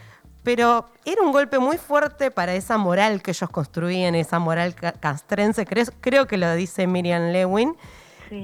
pero 0.45 0.85
era 1.03 1.23
un 1.23 1.31
golpe 1.31 1.57
muy 1.57 1.77
fuerte 1.77 2.29
para 2.29 2.53
esa 2.53 2.77
moral 2.77 3.23
que 3.23 3.31
ellos 3.31 3.49
construían, 3.49 4.13
esa 4.13 4.37
moral 4.37 4.75
castrense, 4.75 5.65
creo, 5.65 5.85
creo 5.99 6.27
que 6.27 6.37
lo 6.37 6.53
dice 6.53 6.85
Miriam 6.85 7.31
Lewin, 7.31 7.75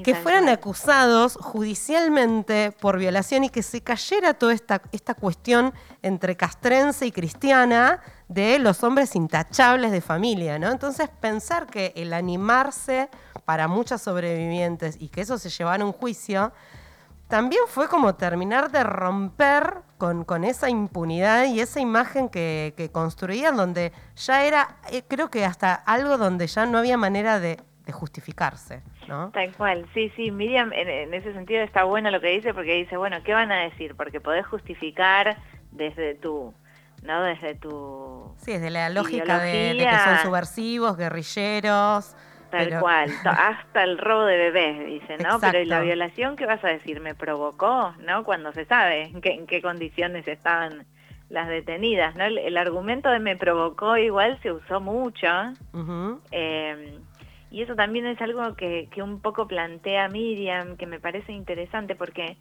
que 0.03 0.15
fueran 0.15 0.49
acusados 0.49 1.35
judicialmente 1.35 2.71
por 2.71 2.97
violación 2.97 3.43
y 3.43 3.49
que 3.49 3.63
se 3.63 3.81
cayera 3.81 4.33
toda 4.33 4.53
esta, 4.53 4.81
esta 4.91 5.13
cuestión 5.13 5.73
entre 6.01 6.35
castrense 6.35 7.05
y 7.05 7.11
cristiana 7.11 8.01
de 8.27 8.59
los 8.59 8.83
hombres 8.83 9.15
intachables 9.15 9.91
de 9.91 10.01
familia, 10.01 10.59
¿no? 10.59 10.71
Entonces 10.71 11.09
pensar 11.19 11.67
que 11.67 11.93
el 11.95 12.13
animarse 12.13 13.09
para 13.45 13.67
muchas 13.67 14.01
sobrevivientes 14.01 14.97
y 14.99 15.09
que 15.09 15.21
eso 15.21 15.37
se 15.37 15.49
llevara 15.49 15.83
a 15.83 15.87
un 15.87 15.93
juicio, 15.93 16.51
también 17.31 17.63
fue 17.65 17.87
como 17.87 18.13
terminar 18.13 18.71
de 18.71 18.83
romper 18.83 19.77
con, 19.97 20.23
con 20.23 20.43
esa 20.43 20.69
impunidad 20.69 21.45
y 21.45 21.59
esa 21.61 21.79
imagen 21.79 22.29
que, 22.29 22.75
que 22.77 22.91
construían, 22.91 23.57
donde 23.57 23.91
ya 24.15 24.45
era, 24.45 24.75
eh, 24.91 25.01
creo 25.07 25.31
que 25.31 25.43
hasta 25.43 25.73
algo 25.73 26.19
donde 26.19 26.45
ya 26.45 26.67
no 26.67 26.77
había 26.77 26.97
manera 26.97 27.39
de 27.39 27.57
de 27.85 27.91
justificarse, 27.91 28.83
¿no? 29.07 29.31
Tal 29.31 29.51
cual, 29.55 29.87
sí, 29.93 30.11
sí, 30.15 30.31
Miriam 30.31 30.71
en, 30.73 31.13
ese 31.13 31.33
sentido 31.33 31.63
está 31.63 31.83
bueno 31.83 32.11
lo 32.11 32.21
que 32.21 32.27
dice 32.27 32.53
porque 32.53 32.75
dice, 32.75 32.97
bueno, 32.97 33.17
¿qué 33.23 33.33
van 33.33 33.51
a 33.51 33.63
decir? 33.63 33.95
Porque 33.95 34.19
podés 34.19 34.45
justificar 34.45 35.37
desde 35.71 36.15
tu, 36.15 36.53
¿no? 37.03 37.23
Desde 37.23 37.55
tu... 37.55 38.35
Sí, 38.37 38.51
desde 38.53 38.69
la 38.69 38.89
lógica 38.89 39.39
de, 39.39 39.75
que 39.77 39.97
son 40.03 40.17
subversivos, 40.23 40.97
guerrilleros... 40.97 42.15
Tal 42.51 42.79
cual, 42.79 43.09
hasta 43.25 43.83
el 43.83 43.97
robo 43.97 44.25
de 44.25 44.37
bebés, 44.37 44.85
dice, 44.85 45.17
¿no? 45.17 45.39
Pero 45.39 45.59
¿y 45.59 45.65
la 45.65 45.81
violación 45.81 46.35
qué 46.35 46.45
vas 46.45 46.63
a 46.63 46.67
decir? 46.67 46.99
¿Me 46.99 47.15
provocó? 47.15 47.93
¿No? 48.05 48.23
Cuando 48.23 48.51
se 48.51 48.65
sabe 48.65 49.03
en 49.03 49.21
qué, 49.21 49.31
en 49.31 49.47
qué 49.47 49.61
condiciones 49.61 50.27
estaban 50.27 50.85
las 51.29 51.47
detenidas, 51.47 52.15
¿no? 52.15 52.25
El, 52.25 52.57
argumento 52.57 53.09
de 53.09 53.19
me 53.19 53.37
provocó 53.37 53.97
igual 53.97 54.37
se 54.41 54.51
usó 54.51 54.81
mucho. 54.81 55.27
eh, 56.31 56.99
y 57.49 57.61
eso 57.61 57.75
también 57.75 58.05
es 58.05 58.21
algo 58.21 58.55
que, 58.55 58.87
que 58.91 59.01
un 59.01 59.21
poco 59.21 59.47
plantea 59.47 60.07
Miriam, 60.09 60.77
que 60.77 60.85
me 60.85 60.99
parece 60.99 61.33
interesante 61.33 61.95
porque 61.95 62.37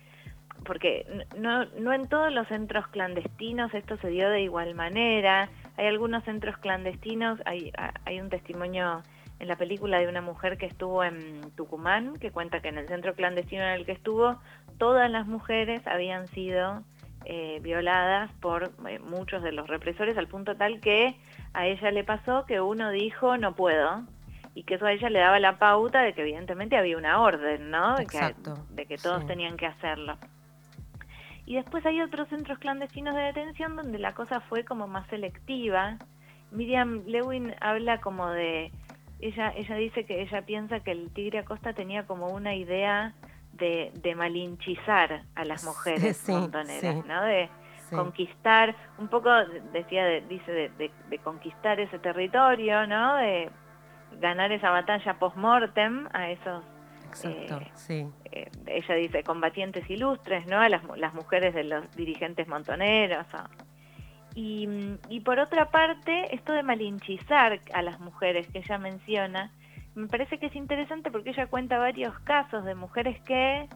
porque 0.64 1.06
no, 1.38 1.64
no 1.78 1.92
en 1.92 2.08
todos 2.08 2.32
los 2.32 2.46
centros 2.48 2.86
clandestinos 2.88 3.72
esto 3.74 3.96
se 3.98 4.08
dio 4.08 4.28
de 4.28 4.42
igual 4.42 4.74
manera. 4.74 5.48
Hay 5.76 5.86
algunos 5.86 6.22
centros 6.24 6.56
clandestinos, 6.58 7.40
hay, 7.46 7.72
hay 8.04 8.20
un 8.20 8.28
testimonio 8.28 9.02
en 9.40 9.48
la 9.48 9.56
película 9.56 9.98
de 9.98 10.06
una 10.06 10.20
mujer 10.20 10.58
que 10.58 10.66
estuvo 10.66 11.02
en 11.02 11.50
Tucumán, 11.56 12.18
que 12.18 12.30
cuenta 12.30 12.60
que 12.60 12.68
en 12.68 12.78
el 12.78 12.86
centro 12.86 13.14
clandestino 13.14 13.62
en 13.62 13.70
el 13.70 13.86
que 13.86 13.92
estuvo, 13.92 14.38
todas 14.78 15.10
las 15.10 15.26
mujeres 15.26 15.84
habían 15.86 16.28
sido 16.28 16.82
eh, 17.24 17.58
violadas 17.62 18.30
por 18.34 18.70
eh, 18.86 18.98
muchos 18.98 19.42
de 19.42 19.52
los 19.52 19.66
represores, 19.66 20.16
al 20.18 20.28
punto 20.28 20.56
tal 20.56 20.80
que 20.80 21.16
a 21.54 21.66
ella 21.66 21.90
le 21.90 22.04
pasó 22.04 22.44
que 22.46 22.60
uno 22.60 22.90
dijo, 22.90 23.38
no 23.38 23.54
puedo, 23.54 24.02
y 24.54 24.64
que 24.64 24.74
eso 24.74 24.84
a 24.84 24.92
ella 24.92 25.08
le 25.08 25.20
daba 25.20 25.40
la 25.40 25.58
pauta 25.58 26.02
de 26.02 26.12
que 26.12 26.20
evidentemente 26.20 26.76
había 26.76 26.98
una 26.98 27.20
orden, 27.20 27.70
¿no? 27.70 27.96
Que, 27.96 28.34
de 28.70 28.86
que 28.86 28.98
todos 28.98 29.26
tenían 29.26 29.56
que 29.56 29.66
hacerlo. 29.66 30.18
Y 31.46 31.54
después 31.54 31.84
hay 31.86 32.02
otros 32.02 32.28
centros 32.28 32.58
clandestinos 32.58 33.14
de 33.14 33.22
detención 33.22 33.74
donde 33.74 33.98
la 33.98 34.14
cosa 34.14 34.40
fue 34.40 34.64
como 34.64 34.86
más 34.86 35.06
selectiva. 35.08 35.96
Miriam 36.52 37.04
Lewin 37.06 37.54
habla 37.60 38.00
como 38.00 38.28
de, 38.28 38.70
ella, 39.20 39.52
ella 39.56 39.76
dice 39.76 40.04
que 40.04 40.22
ella 40.22 40.42
piensa 40.42 40.80
que 40.80 40.92
el 40.92 41.10
Tigre 41.10 41.40
Acosta 41.40 41.72
tenía 41.72 42.06
como 42.06 42.28
una 42.28 42.54
idea 42.54 43.14
de, 43.52 43.92
de 43.94 44.14
malinchizar 44.14 45.22
a 45.34 45.44
las 45.44 45.64
mujeres 45.64 46.28
montoneras, 46.28 47.04
¿no? 47.06 47.22
De 47.22 47.48
conquistar, 47.90 48.76
un 48.98 49.08
poco 49.08 49.30
decía, 49.72 50.06
dice 50.20 50.52
de, 50.52 50.90
de, 51.08 51.18
conquistar 51.18 51.80
ese 51.80 51.98
territorio, 51.98 52.86
¿no? 52.86 53.16
De 53.16 53.50
ganar 54.20 54.52
esa 54.52 54.70
batalla 54.70 55.18
post-mortem 55.18 56.08
a 56.12 56.30
esos, 56.30 56.62
Exacto, 57.10 57.56
eh, 57.56 57.70
sí. 57.74 58.06
Eh, 58.30 58.48
ella 58.66 58.94
dice 58.94 59.24
combatientes 59.24 59.88
ilustres, 59.90 60.46
¿no? 60.46 60.60
A 60.60 60.68
las, 60.68 60.82
las 60.96 61.12
mujeres 61.14 61.54
de 61.54 61.64
los 61.64 61.90
dirigentes 61.96 62.46
montoneros. 62.46 63.26
Y, 64.34 65.20
por 65.24 65.38
otra 65.38 65.70
parte, 65.70 66.34
esto 66.34 66.52
de 66.52 66.62
malinchizar 66.62 67.60
a 67.72 67.82
las 67.82 68.00
mujeres 68.00 68.46
que 68.48 68.58
ella 68.58 68.78
menciona, 68.78 69.50
me 69.94 70.06
parece 70.06 70.38
que 70.38 70.46
es 70.46 70.56
interesante 70.56 71.10
porque 71.10 71.30
ella 71.30 71.48
cuenta 71.48 71.78
varios 71.78 72.18
casos 72.20 72.64
de 72.64 72.74
mujeres 72.74 73.20
que, 73.22 73.68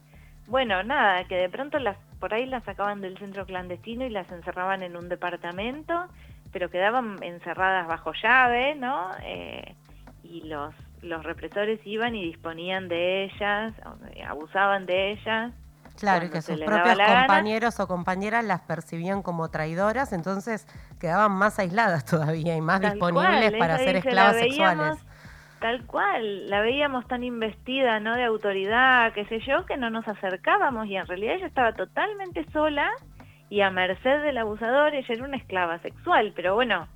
bueno, 0.46 0.82
nada, 0.84 1.25
que 1.25 1.34
de 1.34 1.49
pronto 1.49 1.78
las 1.78 1.99
por 2.25 2.32
ahí 2.32 2.46
las 2.46 2.64
sacaban 2.64 3.02
del 3.02 3.18
centro 3.18 3.44
clandestino 3.44 4.06
y 4.06 4.08
las 4.08 4.30
encerraban 4.32 4.82
en 4.82 4.96
un 4.96 5.11
departamento, 5.11 6.06
pero 6.52 6.70
quedaban 6.70 7.22
encerradas 7.22 7.87
bajo 7.87 8.12
llave, 8.14 8.74
¿no? 8.76 9.11
Eh, 9.22 9.74
y 10.22 10.40
los, 10.44 10.74
los 11.02 11.22
represores 11.22 11.81
iban 11.85 12.14
y 12.14 12.24
disponían 12.24 12.88
de 12.88 13.24
ellas, 13.24 13.74
abusaban 14.26 14.87
de 14.87 15.12
ellas. 15.12 15.52
Claro, 15.98 16.26
y 16.26 16.30
que 16.30 16.42
sus 16.42 16.61
propios 16.61 16.98
compañeros 16.98 17.78
o 17.80 17.87
compañeras 17.87 18.44
las 18.44 18.61
percibían 18.62 19.22
como 19.22 19.48
traidoras, 19.50 20.12
entonces 20.12 20.66
quedaban 20.98 21.33
más 21.33 21.59
aisladas 21.59 22.04
todavía 22.11 22.57
y 22.57 22.61
más 22.61 22.80
disponibles 22.80 23.52
para 23.59 23.78
ser 23.78 23.96
esclavas 23.96 24.37
sexuales. 24.37 25.04
Tal 25.61 25.87
cual, 25.87 26.50
la 26.50 26.61
veíamos 26.61 27.07
tan 27.09 27.24
investida, 27.24 27.98
¿no? 27.98 28.16
De 28.16 28.24
autoridad, 28.24 29.12
qué 29.14 29.24
sé 29.26 29.40
yo, 29.40 29.64
que 29.64 29.78
no 29.78 29.88
nos 29.88 30.07
acercábamos 30.07 30.87
y 30.88 30.96
en 30.96 31.07
realidad 31.07 31.37
ella 31.37 31.46
estaba 31.46 31.72
totalmente 31.72 32.44
sola 32.52 32.90
y 33.48 33.62
a 33.62 33.70
merced 33.70 34.22
del 34.22 34.37
abusador, 34.37 34.94
ella 34.94 35.07
era 35.09 35.24
una 35.24 35.37
esclava 35.37 35.78
sexual, 35.78 36.33
pero 36.37 36.54
bueno, 36.54 36.87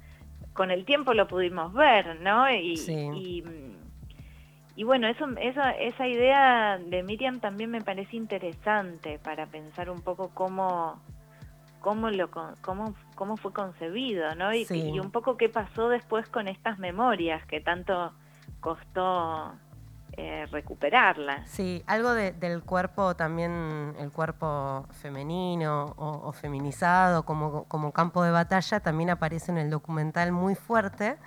con 0.53 0.71
el 0.71 0.85
tiempo 0.85 1.15
lo 1.15 1.29
pudimos 1.29 1.73
ver, 1.73 2.21
¿no? 2.21 2.51
Y, 2.51 2.75
y, 2.75 3.45
bueno, 4.85 5.09
eso, 5.09 5.27
esa, 5.41 5.73
esa 5.73 6.07
idea 6.07 6.79
de 6.79 7.03
Miriam 7.03 7.41
también 7.41 7.71
me 7.71 7.81
parece 7.81 8.17
interesante 8.17 9.19
para 9.19 9.47
pensar 9.47 9.91
un 9.91 10.01
poco 10.01 10.31
cómo, 10.35 11.01
cómo, 11.81 12.11
lo, 12.11 12.31
cómo, 12.61 12.95
cómo 13.15 13.37
fue 13.37 13.53
concebido, 13.53 14.35
¿no? 14.35 14.55
Y, 14.55 14.67
y 14.71 15.01
un 15.01 15.11
poco 15.11 15.37
qué 15.37 15.49
pasó 15.49 15.89
después 15.89 16.29
con 16.29 16.49
estas 16.49 16.79
memorias 16.79 17.45
que 17.47 17.61
tanto 17.61 18.13
costó 18.61 19.55
eh, 20.21 20.47
recuperarla. 20.51 21.47
Sí, 21.47 21.85
algo 21.87 22.13
del 22.13 22.65
cuerpo 22.65 23.15
también, 23.15 23.95
el 24.01 24.11
cuerpo 24.11 24.85
femenino 24.91 25.95
o, 25.97 26.33
feminizado 26.33 27.25
como, 27.25 27.65
como, 27.65 27.93
campo 27.93 28.25
de 28.25 28.33
batalla 28.33 28.81
también 28.81 29.11
aparece 29.11 29.53
en 29.53 29.59
el 29.59 29.71
documental 29.71 30.33
muy 30.33 30.57
fuerte, 30.57 31.19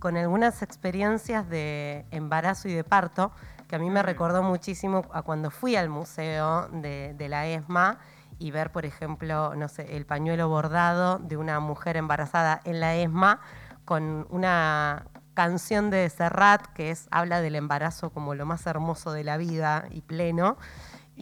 con 0.00 0.16
algunas 0.16 0.62
experiencias 0.62 1.48
de 1.48 2.06
embarazo 2.10 2.68
y 2.68 2.72
de 2.72 2.82
parto, 2.82 3.30
que 3.68 3.76
a 3.76 3.78
mí 3.78 3.88
me 3.88 4.02
mm. 4.02 4.06
recordó 4.06 4.42
muchísimo 4.42 5.04
a 5.12 5.22
cuando 5.22 5.52
fui 5.52 5.76
al 5.76 5.88
museo 5.88 6.66
de, 6.72 7.14
de 7.16 7.28
la 7.28 7.46
ESMA 7.46 8.00
y 8.40 8.50
ver, 8.50 8.72
por 8.72 8.86
ejemplo, 8.86 9.54
no 9.54 9.68
sé, 9.68 9.96
el 9.96 10.06
pañuelo 10.06 10.48
bordado 10.48 11.18
de 11.18 11.36
una 11.36 11.60
mujer 11.60 11.96
embarazada 11.96 12.60
en 12.64 12.80
la 12.80 12.96
ESMA 12.96 13.40
con 13.84 14.26
una 14.30 15.04
canción 15.34 15.90
de 15.90 16.08
Serrat 16.08 16.66
que 16.74 16.90
es, 16.90 17.06
habla 17.10 17.40
del 17.40 17.54
embarazo 17.54 18.10
como 18.10 18.34
lo 18.34 18.46
más 18.46 18.66
hermoso 18.66 19.12
de 19.12 19.24
la 19.24 19.36
vida 19.36 19.84
y 19.90 20.00
pleno. 20.00 20.56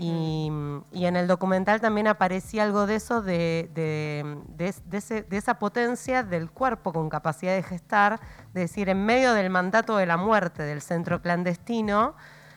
Y, 0.01 0.47
en 0.93 1.17
el 1.17 1.27
documental 1.27 1.81
también 1.81 2.07
aparecía 2.07 2.63
algo 2.63 2.87
de 2.87 2.95
eso, 2.95 3.21
de, 3.21 3.69
de, 3.75 5.37
esa 5.37 5.59
potencia 5.59 6.23
del 6.23 6.53
cuerpo 6.53 6.93
con 6.93 7.09
capacidad 7.09 7.53
de 7.53 7.65
gestar, 7.65 8.21
de 8.55 8.61
decir, 8.61 8.89
en 8.91 9.05
medio 9.05 9.35
del 9.35 9.51
mandato 9.51 9.97
de 9.97 10.07
la 10.07 10.17
muerte 10.17 10.63
del 10.63 10.83
centro 10.83 11.21
clandestino, 11.21 12.15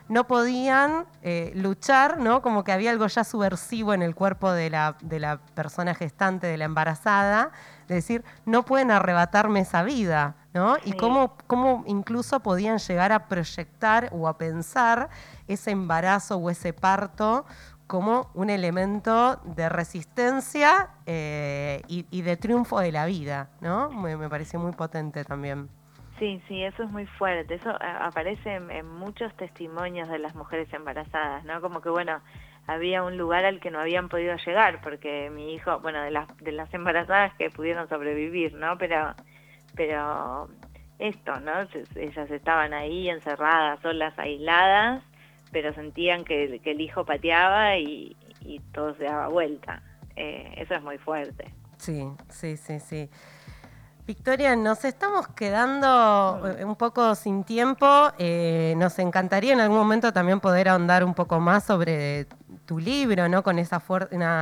no 0.07 0.27
podían 0.27 1.07
eh, 1.23 1.51
luchar, 1.55 2.19
¿no? 2.19 2.43
Como 2.43 2.63
que 2.63 2.73
había 2.73 2.91
algo 2.91 3.07
ya 3.07 3.23
subversivo 3.23 3.95
en 3.95 4.03
el 4.03 4.13
cuerpo 4.13 4.51
de 4.51 4.69
la, 4.69 4.97
de 5.01 5.19
la 5.19 5.39
persona 5.55 5.95
gestante, 5.95 6.45
de 6.45 6.57
la 6.57 6.65
embarazada, 6.65 7.49
de 7.87 7.95
decir, 7.95 8.23
no 8.45 8.65
pueden 8.65 8.91
arrebatarme 8.91 9.61
esa 9.61 9.81
vida. 9.81 10.35
¿no? 10.53 10.75
Y 10.83 10.93
cómo, 10.93 11.37
cómo 11.47 11.83
incluso 11.87 12.41
podían 12.41 12.77
llegar 12.77 13.11
a 13.11 13.27
proyectar 13.27 14.09
o 14.11 14.27
a 14.27 14.37
pensar 14.37 15.09
ese 15.53 15.71
embarazo 15.71 16.37
o 16.37 16.49
ese 16.49 16.73
parto 16.73 17.45
como 17.87 18.29
un 18.33 18.49
elemento 18.49 19.37
de 19.43 19.67
resistencia 19.67 20.89
eh, 21.05 21.81
y, 21.87 22.21
de 22.21 22.37
triunfo 22.37 22.79
de 22.79 22.91
la 22.91 23.05
vida, 23.05 23.49
¿no? 23.59 23.89
Me, 23.89 24.15
me, 24.15 24.29
pareció 24.29 24.59
muy 24.59 24.71
potente 24.71 25.25
también. 25.25 25.67
Sí, 26.17 26.41
sí, 26.47 26.63
eso 26.63 26.83
es 26.83 26.89
muy 26.89 27.05
fuerte. 27.05 27.55
Eso 27.55 27.71
eh, 27.71 27.75
aparece 27.99 28.55
en, 28.55 28.87
muchos 28.87 29.33
testimonios 29.35 30.07
de 30.07 30.19
las 30.19 30.35
mujeres 30.35 30.71
embarazadas, 30.73 31.43
¿no? 31.43 31.59
Como 31.59 31.81
que, 31.81 31.89
bueno, 31.89 32.21
había 32.65 33.03
un 33.03 33.17
lugar 33.17 33.43
al 33.43 33.59
que 33.59 33.71
no 33.71 33.79
habían 33.79 34.07
podido 34.07 34.35
llegar, 34.37 34.79
porque 34.81 35.29
mi 35.29 35.53
hijo, 35.53 35.79
bueno, 35.81 36.01
de 36.01 36.11
las, 36.11 36.27
de 36.37 36.53
las 36.53 36.73
embarazadas 36.73 37.33
que 37.33 37.49
pudieron 37.49 37.89
sobrevivir, 37.89 38.53
¿no? 38.53 38.77
Pero 38.77 39.13
pero 39.75 40.49
esto, 40.99 41.39
¿no? 41.39 41.67
Ellas 41.95 42.29
estaban 42.31 42.73
ahí 42.73 43.09
encerradas, 43.09 43.79
solas, 43.81 44.17
aisladas, 44.17 45.03
pero 45.51 45.73
sentían 45.73 46.23
que, 46.23 46.61
el 46.63 46.81
hijo 46.81 47.05
pateaba 47.05 47.77
y, 47.77 48.15
todo 48.73 48.95
se 48.95 49.03
daba 49.03 49.27
vuelta. 49.27 49.83
Eh, 50.15 50.53
eso 50.57 50.75
es 50.75 50.81
muy 50.81 50.97
fuerte. 50.97 51.53
Sí, 51.77 52.07
sí, 52.29 52.57
sí, 52.57 52.79
sí. 52.79 53.09
Victoria, 54.07 54.55
nos 54.55 54.83
estamos 54.83 55.27
quedando 55.29 56.41
eh, 56.57 56.65
un 56.65 56.75
poco 56.75 57.15
sin 57.15 57.43
tiempo. 57.43 58.11
Eh, 58.17 58.73
nos 58.77 58.97
encantaría 58.99 59.53
en 59.53 59.61
algún 59.61 59.77
momento 59.77 60.11
también 60.11 60.39
poder 60.39 60.69
ahondar 60.69 61.03
un 61.03 61.13
poco 61.13 61.39
más 61.39 61.63
sobre 61.63 62.25
tu 62.71 62.79
libro, 62.79 63.27
¿no? 63.27 63.43
Con 63.43 63.59
esa, 63.59 63.83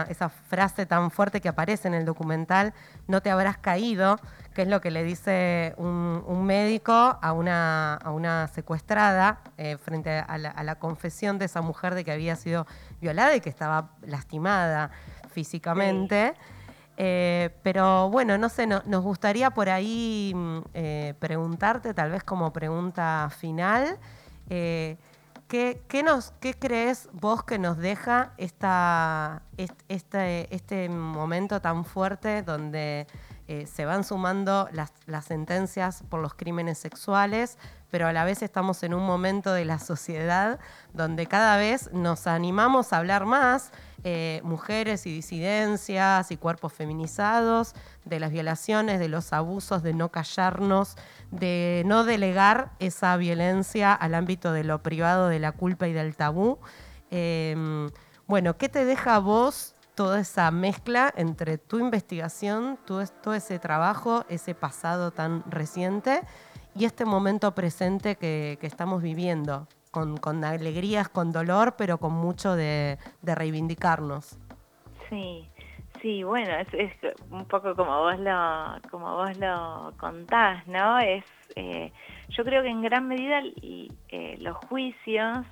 esa 0.08 0.30
frase 0.30 0.86
tan 0.86 1.10
fuerte 1.10 1.42
que 1.42 1.50
aparece 1.50 1.88
en 1.88 1.96
el 1.96 2.06
documental, 2.06 2.76
no 3.08 3.24
te 3.24 3.32
habrás 3.32 3.58
caído, 3.58 4.20
que 4.54 4.62
es 4.62 4.68
lo 4.68 4.82
que 4.82 4.92
le 4.92 5.04
dice 5.04 5.74
un, 5.78 6.46
médico 6.46 6.94
a 6.94 7.34
una, 7.34 7.96
a 7.96 8.12
una 8.12 8.48
secuestrada 8.50 9.40
eh, 9.58 9.78
frente 9.78 10.12
a 10.12 10.38
la, 10.38 10.76
confesión 10.76 11.40
de 11.40 11.46
esa 11.46 11.64
mujer 11.64 11.96
de 11.96 12.06
que 12.06 12.12
había 12.12 12.36
sido 12.36 12.68
violada 13.02 13.36
y 13.36 13.42
que 13.42 13.50
estaba 13.50 13.94
lastimada 14.04 14.92
físicamente. 15.32 16.36
Eh, 16.98 17.50
pero 17.64 18.12
bueno, 18.12 18.38
no 18.38 18.50
sé, 18.50 18.68
nos 18.68 19.04
gustaría 19.04 19.50
por 19.50 19.70
ahí 19.70 20.34
mm, 20.36 20.60
eh, 20.76 21.14
preguntarte, 21.18 21.96
tal 21.96 22.12
vez 22.12 22.24
como 22.24 22.54
pregunta 22.54 23.28
final, 23.36 23.98
eh, 25.52 25.82
¿qué, 25.88 26.04
nos, 26.04 26.32
¿qué, 26.40 26.54
crees 26.54 27.10
vos 27.12 27.44
que 27.44 27.58
nos 27.58 27.78
deja 27.78 28.34
esta, 28.38 29.42
este, 29.88 30.54
este 30.56 30.90
momento 30.90 31.62
tan 31.62 31.86
fuerte 31.86 32.44
donde 32.44 33.08
se 33.66 33.86
van 33.86 34.04
sumando 34.04 34.70
las, 34.72 34.92
sentencias 35.26 36.04
por 36.08 36.20
los 36.22 36.36
crímenes 36.36 36.78
sexuales, 36.78 37.58
pero 37.90 38.08
a 38.08 38.14
la 38.14 38.24
vez 38.24 38.44
estamos 38.44 38.84
en 38.84 38.94
un 38.94 39.04
momento 39.04 39.54
de 39.54 39.66
la 39.66 39.80
sociedad 39.80 40.60
donde 40.94 41.26
cada 41.26 41.58
vez 41.58 41.92
nos 41.92 42.28
animamos 42.28 42.94
a 42.94 42.98
hablar 42.98 43.26
más? 43.26 43.72
Eh, 44.04 44.40
mujeres 44.44 45.06
y 45.08 45.14
disidencias 45.14 46.32
y 46.32 46.38
cuerpos 46.38 46.74
feminizados, 46.74 47.74
de 48.06 48.20
las 48.20 48.32
violaciones, 48.32 49.00
de 49.00 49.10
los 49.10 49.34
abusos, 49.34 49.84
de 49.84 49.94
no 49.94 50.10
callarnos, 50.10 50.96
de 51.32 51.84
no 51.86 52.04
delegar 52.04 52.72
esa 52.80 53.18
violencia 53.18 53.94
al 53.94 54.14
ámbito 54.14 54.54
de 54.54 54.64
lo 54.64 54.84
privado, 54.84 55.28
de 55.28 55.40
la 55.40 55.52
culpa 55.52 55.88
y 55.88 55.94
del 55.94 56.16
tabú. 56.16 56.60
Em, 57.12 57.90
bueno, 58.28 58.58
¿qué 58.58 58.70
te 58.70 58.86
deja 58.86 59.18
vos 59.20 59.76
toda 60.00 60.22
esa 60.22 60.50
mezcla 60.50 61.14
entre 61.18 61.58
tu 61.58 61.78
investigación, 61.78 62.80
todo, 62.86 63.34
ese 63.34 63.60
trabajo, 63.60 64.24
ese 64.30 64.56
pasado 64.56 65.12
tan 65.12 65.44
reciente 65.52 66.22
y 66.74 66.86
este 66.86 67.04
momento 67.04 67.54
presente 67.54 68.16
que 68.16 68.58
estamos 68.62 69.02
viviendo? 69.02 69.68
con, 69.92 70.44
alegrías, 70.44 71.10
con 71.10 71.32
dolor, 71.32 71.76
pero 71.78 71.98
con 71.98 72.14
mucho 72.14 72.56
de, 72.56 72.98
reivindicarnos. 73.24 74.38
Sí, 75.10 75.50
sí, 76.02 76.24
bueno, 76.24 76.54
es, 76.74 76.92
un 77.32 77.46
poco 77.46 77.76
como 77.76 77.98
vos 78.00 78.20
lo, 78.20 78.90
como 78.92 79.16
vos 79.16 79.38
lo 79.38 79.94
contás, 79.98 80.68
¿no? 80.68 81.00
Es, 81.00 81.24
eh, 81.56 81.92
yo 82.30 82.44
creo 82.44 82.62
que 82.62 82.70
en 82.70 82.82
gran 82.82 83.08
medida 83.08 83.42
eh, 83.62 84.38
los 84.40 84.56
juicios, 84.68 85.46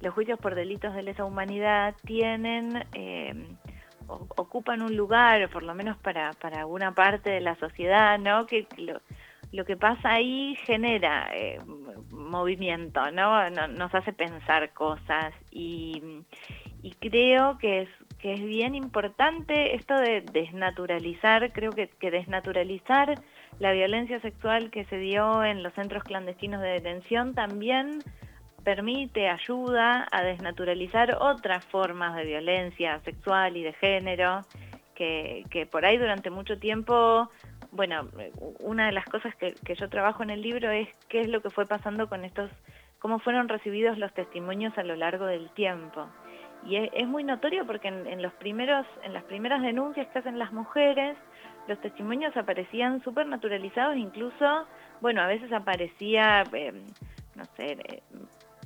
los 0.00 0.14
juicios 0.14 0.38
por 0.38 0.54
delitos 0.54 0.94
de 0.94 1.02
lesa 1.02 1.24
humanidad 1.24 1.94
tienen 2.04 2.84
eh, 2.92 3.56
ocupan 4.08 4.82
un 4.82 4.96
lugar, 4.96 5.48
por 5.50 5.62
lo 5.62 5.74
menos 5.74 5.96
para, 5.98 6.32
para 6.34 6.60
alguna 6.60 6.92
parte 6.92 7.30
de 7.30 7.40
la 7.40 7.56
sociedad, 7.56 8.18
¿no? 8.18 8.46
Que 8.46 8.66
lo, 8.76 9.00
lo 9.52 9.64
que 9.64 9.76
pasa 9.76 10.10
ahí 10.10 10.56
genera 10.64 11.28
eh, 11.34 11.58
movimiento, 12.10 13.10
¿no? 13.10 13.48
Nos 13.50 13.94
hace 13.94 14.12
pensar 14.12 14.72
cosas 14.72 15.32
y, 15.50 16.22
creo 17.00 17.58
que 17.58 17.82
es, 17.82 17.88
que 18.18 18.34
es 18.34 18.44
bien 18.44 18.74
importante 18.74 19.74
esto 19.74 19.94
de 19.94 20.20
desnaturalizar, 20.20 21.52
creo 21.52 21.72
que, 21.72 21.88
que 21.88 22.10
desnaturalizar 22.10 23.20
la 23.58 23.72
violencia 23.72 24.20
sexual 24.20 24.70
que 24.70 24.84
se 24.84 24.98
dio 24.98 25.42
en 25.42 25.62
los 25.62 25.72
centros 25.74 26.04
clandestinos 26.04 26.60
de 26.60 26.68
detención 26.68 27.34
también 27.34 28.02
permite, 28.66 29.28
ayuda 29.28 30.08
a 30.10 30.24
desnaturalizar 30.24 31.18
otras 31.20 31.64
formas 31.66 32.16
de 32.16 32.24
violencia 32.24 32.98
sexual 33.04 33.56
y 33.56 33.62
de 33.62 33.72
género 33.74 34.40
que, 34.96 35.44
que 35.50 35.66
por 35.66 35.84
ahí 35.84 35.98
durante 35.98 36.30
mucho 36.30 36.58
tiempo 36.58 37.30
bueno, 37.76 38.08
una 38.60 38.86
de 38.86 38.92
las 38.92 39.04
cosas 39.04 39.34
que, 39.36 39.54
yo 39.74 39.88
trabajo 39.88 40.22
en 40.22 40.30
el 40.30 40.42
libro 40.42 40.70
es 40.70 40.88
qué 41.08 41.20
es 41.20 41.28
lo 41.28 41.42
que 41.42 41.50
fue 41.50 41.66
pasando 41.66 42.08
con 42.08 42.24
estos, 42.24 42.50
cómo 42.98 43.18
fueron 43.18 43.48
recibidos 43.48 43.98
los 43.98 44.12
testimonios 44.14 44.76
a 44.78 44.82
lo 44.82 44.96
largo 44.96 45.26
del 45.26 45.50
tiempo. 45.50 46.06
Y 46.64 46.76
es, 46.76 47.06
muy 47.06 47.22
notorio 47.22 47.66
porque 47.66 47.88
en, 47.88 48.22
los 48.22 48.32
primeros, 48.34 48.86
en 49.04 49.12
las 49.12 49.22
primeras 49.24 49.62
denuncias 49.62 50.08
que 50.08 50.18
hacen 50.18 50.38
las 50.38 50.52
mujeres, 50.52 51.16
los 51.68 51.80
testimonios 51.80 52.36
aparecían 52.36 53.02
súper 53.04 53.26
naturalizados, 53.26 53.96
incluso, 53.96 54.66
bueno, 55.00 55.20
a 55.20 55.26
veces 55.26 55.52
aparecía, 55.52 56.42
eh, 56.52 56.72
no 57.34 57.44
sé, 57.56 58.02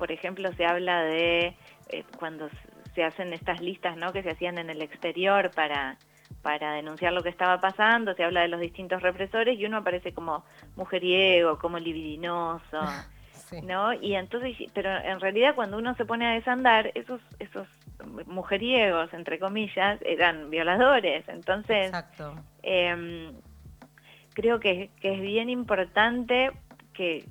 por 0.00 0.10
ejemplo, 0.10 0.50
se 0.54 0.64
habla 0.64 1.02
de 1.02 1.54
eh, 1.90 2.04
cuando 2.18 2.48
se 2.94 3.04
hacen 3.04 3.32
estas 3.32 3.60
listas, 3.60 3.96
¿no?, 3.96 4.12
que 4.12 4.24
se 4.24 4.30
hacían 4.30 4.58
en 4.58 4.68
el 4.68 4.82
exterior 4.82 5.52
para 5.54 5.96
para 6.42 6.72
denunciar 6.72 7.12
lo 7.12 7.22
que 7.22 7.28
estaba 7.28 7.60
pasando, 7.60 8.14
se 8.14 8.24
habla 8.24 8.40
de 8.40 8.48
los 8.48 8.60
distintos 8.60 9.02
represores 9.02 9.58
y 9.58 9.66
uno 9.66 9.78
aparece 9.78 10.12
como 10.12 10.44
mujeriego, 10.76 11.58
como 11.58 11.78
libidinoso, 11.78 12.80
¿no? 13.62 13.92
Y 13.92 14.14
entonces, 14.14 14.56
pero 14.72 14.90
en 14.90 15.20
realidad 15.20 15.54
cuando 15.54 15.76
uno 15.76 15.94
se 15.96 16.04
pone 16.04 16.26
a 16.26 16.32
desandar, 16.32 16.92
esos, 16.94 17.20
esos 17.38 17.66
mujeriegos, 18.26 19.12
entre 19.12 19.38
comillas, 19.38 20.00
eran 20.02 20.48
violadores. 20.48 21.28
Entonces, 21.28 21.92
em, 22.62 23.32
creo 24.32 24.60
que, 24.60 24.90
es 25.02 25.20
bien 25.20 25.50
importante 25.50 26.52
que, 26.94 27.24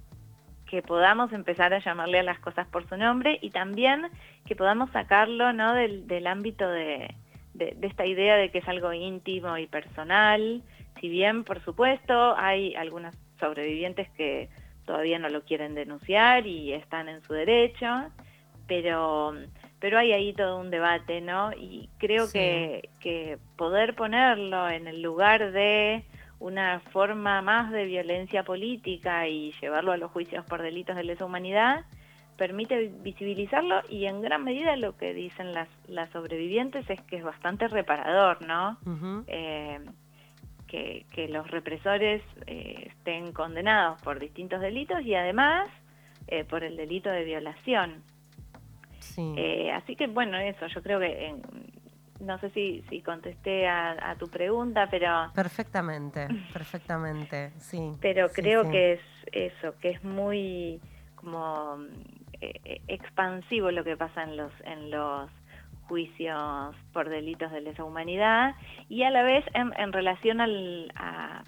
que 0.70 0.82
podamos 0.84 1.34
empezar 1.34 1.74
a 1.74 1.80
llamarle 1.80 2.20
a 2.20 2.24
las 2.24 2.40
cosas 2.40 2.68
por 2.68 2.88
su 2.88 2.96
nombre 2.96 3.40
y 3.42 3.50
también 3.50 4.08
que 4.46 4.56
podamos 4.56 4.92
sacarlo 4.92 5.52
¿no? 5.52 5.74
del, 5.74 6.08
del 6.08 6.28
ámbito 6.28 6.70
de, 6.70 7.16
de, 7.54 7.76
esta 7.82 8.06
idea 8.06 8.36
de 8.36 8.52
que 8.52 8.60
es 8.60 8.68
algo 8.68 8.94
íntimo 8.94 9.58
y 9.58 9.66
personal, 9.66 10.62
si 11.00 11.10
bien 11.10 11.44
por 11.44 11.64
supuesto 11.64 12.36
hay 12.38 12.76
algunas 12.76 13.16
sobrevivientes 13.40 14.10
que 14.12 14.50
todavía 14.86 15.18
no 15.18 15.30
lo 15.30 15.44
quieren 15.44 15.74
denunciar 15.74 16.46
y 16.46 16.74
están 16.74 17.10
en 17.10 17.22
su 17.24 17.34
derecho, 17.34 18.12
pero, 18.68 19.34
pero 19.80 19.98
hay 19.98 20.12
ahí 20.12 20.34
todo 20.34 20.60
un 20.60 20.70
debate, 20.70 21.22
¿no? 21.22 21.52
Y 21.54 21.90
creo 21.98 22.32
que, 22.32 22.90
que 23.00 23.38
poder 23.56 23.96
ponerlo 23.96 24.70
en 24.70 24.88
el 24.88 25.02
lugar 25.02 25.52
de 25.52 26.04
una 26.40 26.80
forma 26.92 27.42
más 27.42 27.72
de 27.72 27.86
violencia 27.86 28.44
política 28.44 29.28
y 29.28 29.54
llevarlo 29.62 29.92
a 29.92 29.98
los 29.98 30.12
juicios 30.12 30.46
por 30.46 30.62
delitos 30.62 30.96
de 30.96 31.04
lesa 31.04 31.26
humanidad, 31.26 31.86
permite 32.38 32.88
visibilizarlo 33.02 33.82
y 33.90 34.06
en 34.06 34.22
gran 34.22 34.46
medida 34.46 34.76
lo 34.78 34.96
que 34.96 35.14
dicen 35.14 35.54
las, 35.54 35.68
las 35.88 36.10
sobrevivientes 36.12 36.90
es 36.90 37.02
que 37.02 37.18
es 37.18 37.24
bastante 37.24 37.68
reparador, 37.68 38.42
¿no? 38.42 38.78
Eh, 39.28 39.80
que, 40.68 41.06
que, 41.12 41.28
los 41.28 41.50
represores 41.52 42.22
eh, 42.48 42.86
estén 42.88 43.34
condenados 43.34 44.02
por 44.02 44.20
distintos 44.20 44.62
delitos 44.62 45.02
y 45.02 45.16
además 45.16 45.68
eh, 46.28 46.46
por 46.46 46.64
el 46.64 46.78
delito 46.78 47.10
de 47.10 47.26
violación. 47.26 48.04
así 49.74 49.96
que 49.98 50.08
bueno, 50.08 50.38
eso, 50.38 50.68
yo 50.68 50.82
creo 50.82 51.00
que 51.00 51.36
no 52.20 52.38
sé 52.40 52.50
si, 52.52 52.84
si 52.90 53.02
contesté 53.02 53.68
a, 53.68 54.16
tu 54.20 54.28
pregunta, 54.28 54.88
pero... 54.90 55.32
Perfectamente, 55.34 56.28
perfectamente, 56.54 57.52
sí. 57.58 57.94
Pero 58.02 58.30
creo 58.30 58.70
que 58.70 58.94
es 58.94 59.02
eso, 59.32 59.78
que 59.80 59.92
es 59.92 60.04
muy 60.04 60.82
como 61.16 61.78
eh, 62.42 62.82
expansivo 62.88 63.72
lo 63.72 63.84
que 63.84 63.98
pasa 63.98 64.24
en 64.24 64.38
los, 64.38 64.52
en 64.64 64.92
los 64.92 65.30
juicios 65.90 66.76
por 66.94 67.10
delitos 67.10 67.52
de 67.52 67.62
lesa 67.62 67.84
humanidad 67.84 68.56
y 68.88 69.04
a 69.04 69.10
la 69.10 69.24
vez 69.24 69.44
en, 69.54 69.92
relación 69.92 70.40
a, 70.40 71.44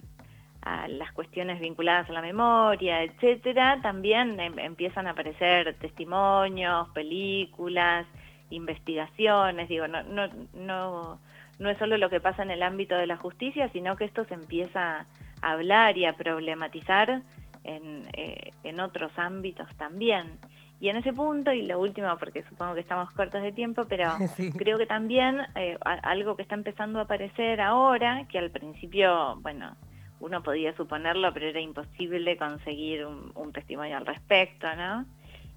las 0.88 1.12
cuestiones 1.14 1.60
vinculadas 1.60 2.10
a 2.10 2.14
la 2.14 2.22
memoria, 2.22 3.04
etcétera, 3.04 3.80
también 3.82 4.40
em, 4.40 4.60
empiezan 4.60 5.08
a 5.08 5.12
aparecer 5.12 5.76
testimonios, 5.80 6.90
películas, 6.90 8.06
investigaciones, 8.52 9.68
digo, 9.68 9.88
no, 9.88 10.04
no, 10.04 10.28
no, 10.54 11.20
no 11.60 11.70
es 11.70 11.78
solo 11.78 11.98
lo 11.98 12.10
que 12.10 12.20
pasa 12.20 12.44
en 12.44 12.52
el 12.52 12.64
ámbito 12.64 12.96
de 12.96 13.08
la 13.08 13.18
justicia, 13.18 13.70
sino 13.70 13.96
que 13.96 14.06
esto 14.06 14.26
se 14.26 14.36
empieza 14.36 15.06
a 15.42 15.52
hablar 15.52 15.98
y 15.98 16.06
a 16.06 16.14
problematizar 16.14 17.22
en, 17.64 18.08
eh, 18.14 18.52
en 18.64 18.80
otros 18.80 19.12
ámbitos 19.18 19.68
también. 19.78 20.40
Y 20.82 20.90
en 20.90 20.98
ese 20.98 21.14
punto, 21.14 21.54
y 21.54 21.62
lo 21.62 21.80
último, 21.80 22.08
porque 22.18 22.42
supongo 22.50 22.74
que 22.74 22.80
estamos 22.80 23.12
cortos 23.12 23.44
de 23.44 23.52
tiempo, 23.52 23.86
pero 23.88 24.12
creo 24.58 24.80
que 24.80 24.88
también 24.88 25.40
eh, 25.56 25.78
algo 25.84 26.36
que 26.36 26.42
está 26.42 26.56
empezando 26.56 26.98
a 26.98 27.04
aparecer 27.04 27.62
ahora, 27.62 28.26
que 28.28 28.40
al 28.40 28.50
principio, 28.50 29.36
bueno, 29.42 29.76
uno 30.20 30.42
podía 30.42 30.76
suponerlo, 30.76 31.32
pero 31.34 31.48
era 31.48 31.62
imposible 31.62 32.36
conseguir 32.36 33.06
un, 33.06 33.52
testimonio 33.54 33.98
al 33.98 34.08
respecto, 34.08 34.68
¿no? 34.76 35.06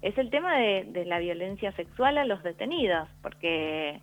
Es 0.05 0.15
el 0.19 0.29
tema 0.29 0.55
de, 0.55 1.03
la 1.07 1.17
violencia 1.17 1.71
sexual 1.71 2.19
a 2.19 2.25
los 2.25 2.43
detenidos, 2.43 3.09
porque 3.23 3.99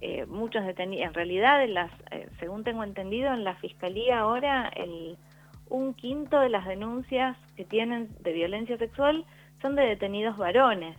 eh, 0.00 0.24
muchos 0.26 0.64
detenidos, 0.64 1.08
en 1.08 1.14
realidad, 1.14 1.64
eh, 1.64 2.28
según 2.38 2.62
tengo 2.62 2.84
entendido, 2.84 3.34
en 3.34 3.42
la 3.42 3.56
fiscalía 3.56 4.20
ahora 4.20 4.68
el 4.68 5.16
un 5.68 5.94
quinto 5.94 6.38
de 6.38 6.48
las 6.48 6.64
denuncias 6.64 7.36
que 7.56 7.64
tienen 7.64 8.10
de 8.20 8.32
violencia 8.32 8.78
sexual 8.78 9.24
son 9.60 9.74
de 9.74 9.82
detenidos 9.82 10.36
varones. 10.36 10.96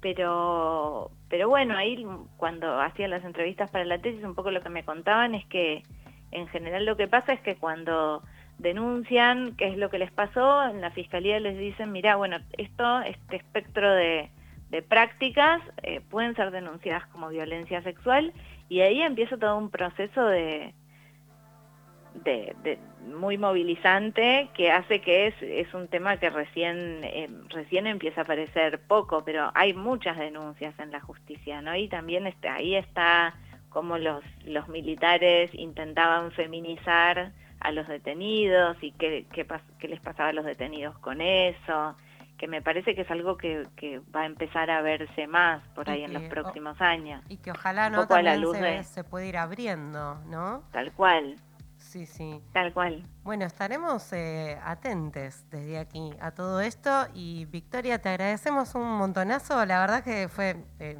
Pero, 0.00 1.10
pero 1.28 1.48
bueno, 1.48 1.76
ahí 1.76 2.06
cuando 2.36 2.80
hacía 2.80 3.08
las 3.08 3.24
entrevistas 3.24 3.68
para 3.72 3.84
la 3.84 3.98
tesis, 3.98 4.22
un 4.22 4.36
poco 4.36 4.52
lo 4.52 4.60
que 4.60 4.68
me 4.68 4.84
contaban 4.84 5.34
es 5.34 5.44
que 5.46 5.82
en 6.30 6.46
general 6.46 6.86
lo 6.86 6.96
que 6.96 7.08
pasa 7.08 7.32
es 7.32 7.40
que 7.40 7.56
cuando 7.56 8.22
denuncian 8.58 9.54
qué 9.56 9.68
es 9.68 9.76
lo 9.76 9.90
que 9.90 9.98
les 9.98 10.10
pasó, 10.10 10.64
en 10.64 10.80
la 10.80 10.90
fiscalía 10.90 11.38
les 11.40 11.58
dicen, 11.58 11.92
mira, 11.92 12.16
bueno, 12.16 12.38
esto, 12.56 13.00
este 13.00 13.36
espectro 13.36 13.92
de, 13.92 14.30
prácticas 14.88 15.62
eh, 15.82 16.02
pueden 16.10 16.34
ser 16.36 16.50
denunciadas 16.50 17.06
como 17.06 17.30
violencia 17.30 17.80
sexual 17.82 18.34
y 18.68 18.80
ahí 18.80 19.00
empieza 19.00 19.38
todo 19.38 19.56
un 19.56 19.70
proceso 19.70 20.26
de, 20.26 20.74
de, 22.24 22.78
muy 23.06 23.38
movilizante 23.38 24.50
que 24.54 24.70
hace 24.70 25.00
que 25.00 25.28
es, 25.28 25.34
es 25.40 25.72
un 25.72 25.88
tema 25.88 26.18
que 26.18 26.28
recién, 26.28 27.00
eh, 27.04 27.30
recién 27.48 27.86
empieza 27.86 28.20
a 28.20 28.24
aparecer 28.24 28.80
poco, 28.86 29.24
pero 29.24 29.50
hay 29.54 29.72
muchas 29.72 30.18
denuncias 30.18 30.78
en 30.78 30.90
la 30.90 31.00
justicia, 31.00 31.62
¿no? 31.62 31.74
Y 31.74 31.88
también 31.88 32.26
está, 32.26 32.54
ahí 32.54 32.74
está 32.74 33.34
como 33.70 33.98
los, 33.98 34.24
los 34.44 34.68
militares 34.68 35.50
intentaban 35.54 36.32
feminizar 36.32 37.32
a 37.60 37.72
los 37.72 37.88
detenidos 37.88 38.76
y 38.82 38.92
qué, 38.92 39.26
qué, 39.32 39.46
qué, 39.78 39.88
les 39.88 40.00
pasaba 40.00 40.30
a 40.30 40.32
los 40.32 40.44
detenidos 40.44 40.98
con 40.98 41.20
eso, 41.20 41.96
que 42.38 42.48
me 42.48 42.62
parece 42.62 42.94
que 42.94 43.02
es 43.02 43.10
algo 43.10 43.36
que, 43.36 43.66
que 43.76 44.00
va 44.14 44.22
a 44.22 44.26
empezar 44.26 44.70
a 44.70 44.82
verse 44.82 45.26
más 45.26 45.66
por 45.74 45.88
ahí 45.88 46.04
en 46.04 46.12
los 46.12 46.22
próximos 46.24 46.80
años. 46.80 47.22
Y 47.28 47.38
que 47.38 47.50
ojalá 47.50 47.90
no 47.90 48.06
también 48.06 48.42
se, 48.52 48.84
se 48.84 49.04
puede 49.04 49.28
ir 49.28 49.36
abriendo, 49.36 50.16
¿no? 50.26 50.62
Tal 50.72 50.92
cual. 50.92 51.36
Sí, 51.78 52.06
sí. 52.06 52.42
Tal 52.52 52.72
cual. 52.72 53.04
Bueno, 53.22 53.44
estaremos 53.44 54.12
eh, 54.12 54.58
atentes 54.62 55.48
desde 55.50 55.78
aquí 55.78 56.10
a 56.20 56.30
todo 56.32 56.60
esto 56.60 56.90
y 57.14 57.44
Victoria, 57.46 58.00
te 58.00 58.08
agradecemos 58.08 58.74
un 58.74 58.98
montonazo. 58.98 59.64
La 59.66 59.80
verdad 59.80 60.02
que 60.02 60.28
fue 60.28 60.56
eh, 60.78 60.98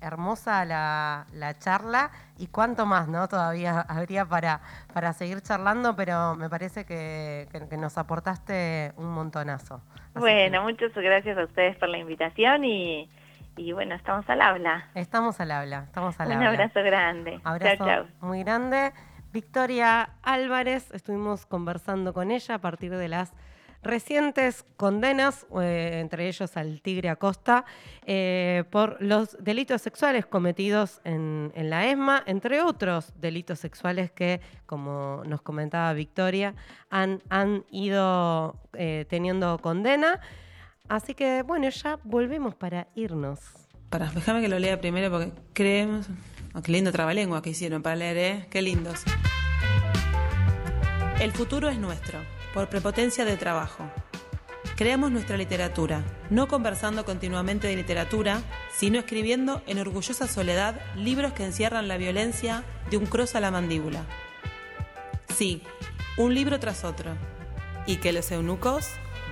hermosa 0.00 0.64
la, 0.64 1.54
charla 1.58 2.10
y 2.38 2.48
cuánto 2.48 2.86
más, 2.86 3.08
¿no? 3.08 3.28
Todavía 3.28 3.80
habría 3.88 4.24
para, 4.24 4.60
para 4.92 5.12
seguir 5.12 5.40
charlando, 5.42 5.96
pero 5.96 6.34
me 6.34 6.48
parece 6.48 6.84
que, 6.84 7.48
nos 7.78 7.98
aportaste 7.98 8.92
un 8.96 9.12
montonazo. 9.12 9.80
bueno, 10.14 10.62
muchas 10.62 10.92
gracias 10.94 11.38
a 11.38 11.44
ustedes 11.44 11.76
por 11.76 11.88
la 11.88 11.98
invitación 11.98 12.64
y, 12.64 13.08
bueno, 13.72 13.94
estamos 13.94 14.28
al 14.28 14.40
habla. 14.40 14.88
Estamos 14.94 15.40
al 15.40 15.50
habla, 15.50 15.84
estamos 15.84 16.18
al 16.20 16.28
un 16.28 16.32
habla. 16.34 16.48
Un 16.50 16.54
abrazo 16.54 16.82
grande. 16.82 17.40
Abrazo 17.44 18.06
muy 18.20 18.42
grande. 18.42 18.92
Victoria 19.32 20.10
Álvarez, 20.22 20.90
estuvimos 20.92 21.44
conversando 21.44 22.14
con 22.14 22.30
ella 22.30 22.54
a 22.54 22.58
partir 22.58 22.96
de 22.96 23.08
las 23.08 23.34
recientes 23.82 24.64
condenas, 24.76 25.46
eh, 25.60 25.98
entre 26.00 26.28
ellos 26.28 26.56
al 26.56 26.80
Tigre 26.82 27.08
Acosta, 27.08 27.64
eh, 28.06 28.64
por 28.70 29.00
los 29.00 29.36
delitos 29.40 29.82
sexuales 29.82 30.26
cometidos 30.26 31.00
en, 31.04 31.52
la 31.54 31.86
ESMA, 31.86 32.22
entre 32.26 32.62
otros 32.62 33.12
delitos 33.16 33.58
sexuales 33.58 34.10
que, 34.10 34.40
como 34.66 35.22
nos 35.26 35.42
comentaba 35.42 35.92
Victoria, 35.92 36.54
han, 36.90 37.22
han 37.28 37.64
ido 37.70 38.56
eh, 38.74 39.06
teniendo 39.08 39.58
condena. 39.58 40.20
Así 40.88 41.14
que, 41.14 41.42
bueno, 41.42 41.68
ya 41.68 41.98
volvemos 42.04 42.54
para 42.54 42.88
irnos. 42.94 43.40
Para, 43.90 44.10
déjame 44.10 44.40
que 44.40 44.48
lo 44.48 44.58
lea 44.58 44.80
primero 44.80 45.10
porque 45.10 45.32
creemos... 45.52 46.08
Oh, 46.54 46.62
qué 46.62 46.72
lindo 46.72 46.90
trabalengua 46.90 47.42
que 47.42 47.50
hicieron 47.50 47.82
para 47.82 47.94
leer, 47.94 48.16
¿eh? 48.16 48.46
Qué 48.50 48.62
lindos. 48.62 49.02
El 51.20 51.32
futuro 51.32 51.68
es 51.68 51.78
nuestro 51.78 52.20
por 52.54 52.68
prepotencia 52.68 53.24
de 53.24 53.36
trabajo. 53.36 53.84
Creamos 54.76 55.10
nuestra 55.10 55.36
literatura, 55.36 56.04
no 56.30 56.46
conversando 56.46 57.04
continuamente 57.04 57.66
de 57.66 57.76
literatura, 57.76 58.42
sino 58.72 59.00
escribiendo 59.00 59.62
en 59.66 59.78
orgullosa 59.78 60.28
soledad 60.28 60.80
libros 60.94 61.32
que 61.32 61.44
encierran 61.44 61.88
la 61.88 61.96
violencia 61.96 62.64
de 62.90 62.96
un 62.96 63.06
cross 63.06 63.34
a 63.34 63.40
la 63.40 63.50
mandíbula. 63.50 64.04
Sí, 65.36 65.62
un 66.16 66.34
libro 66.34 66.60
tras 66.60 66.84
otro. 66.84 67.16
Y 67.86 67.96
que 67.96 68.12
los 68.12 68.30
eunucos 68.30 68.86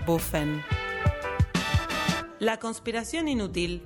bufen. 0.06 0.64
La 2.38 2.58
conspiración 2.58 3.28
inútil 3.28 3.82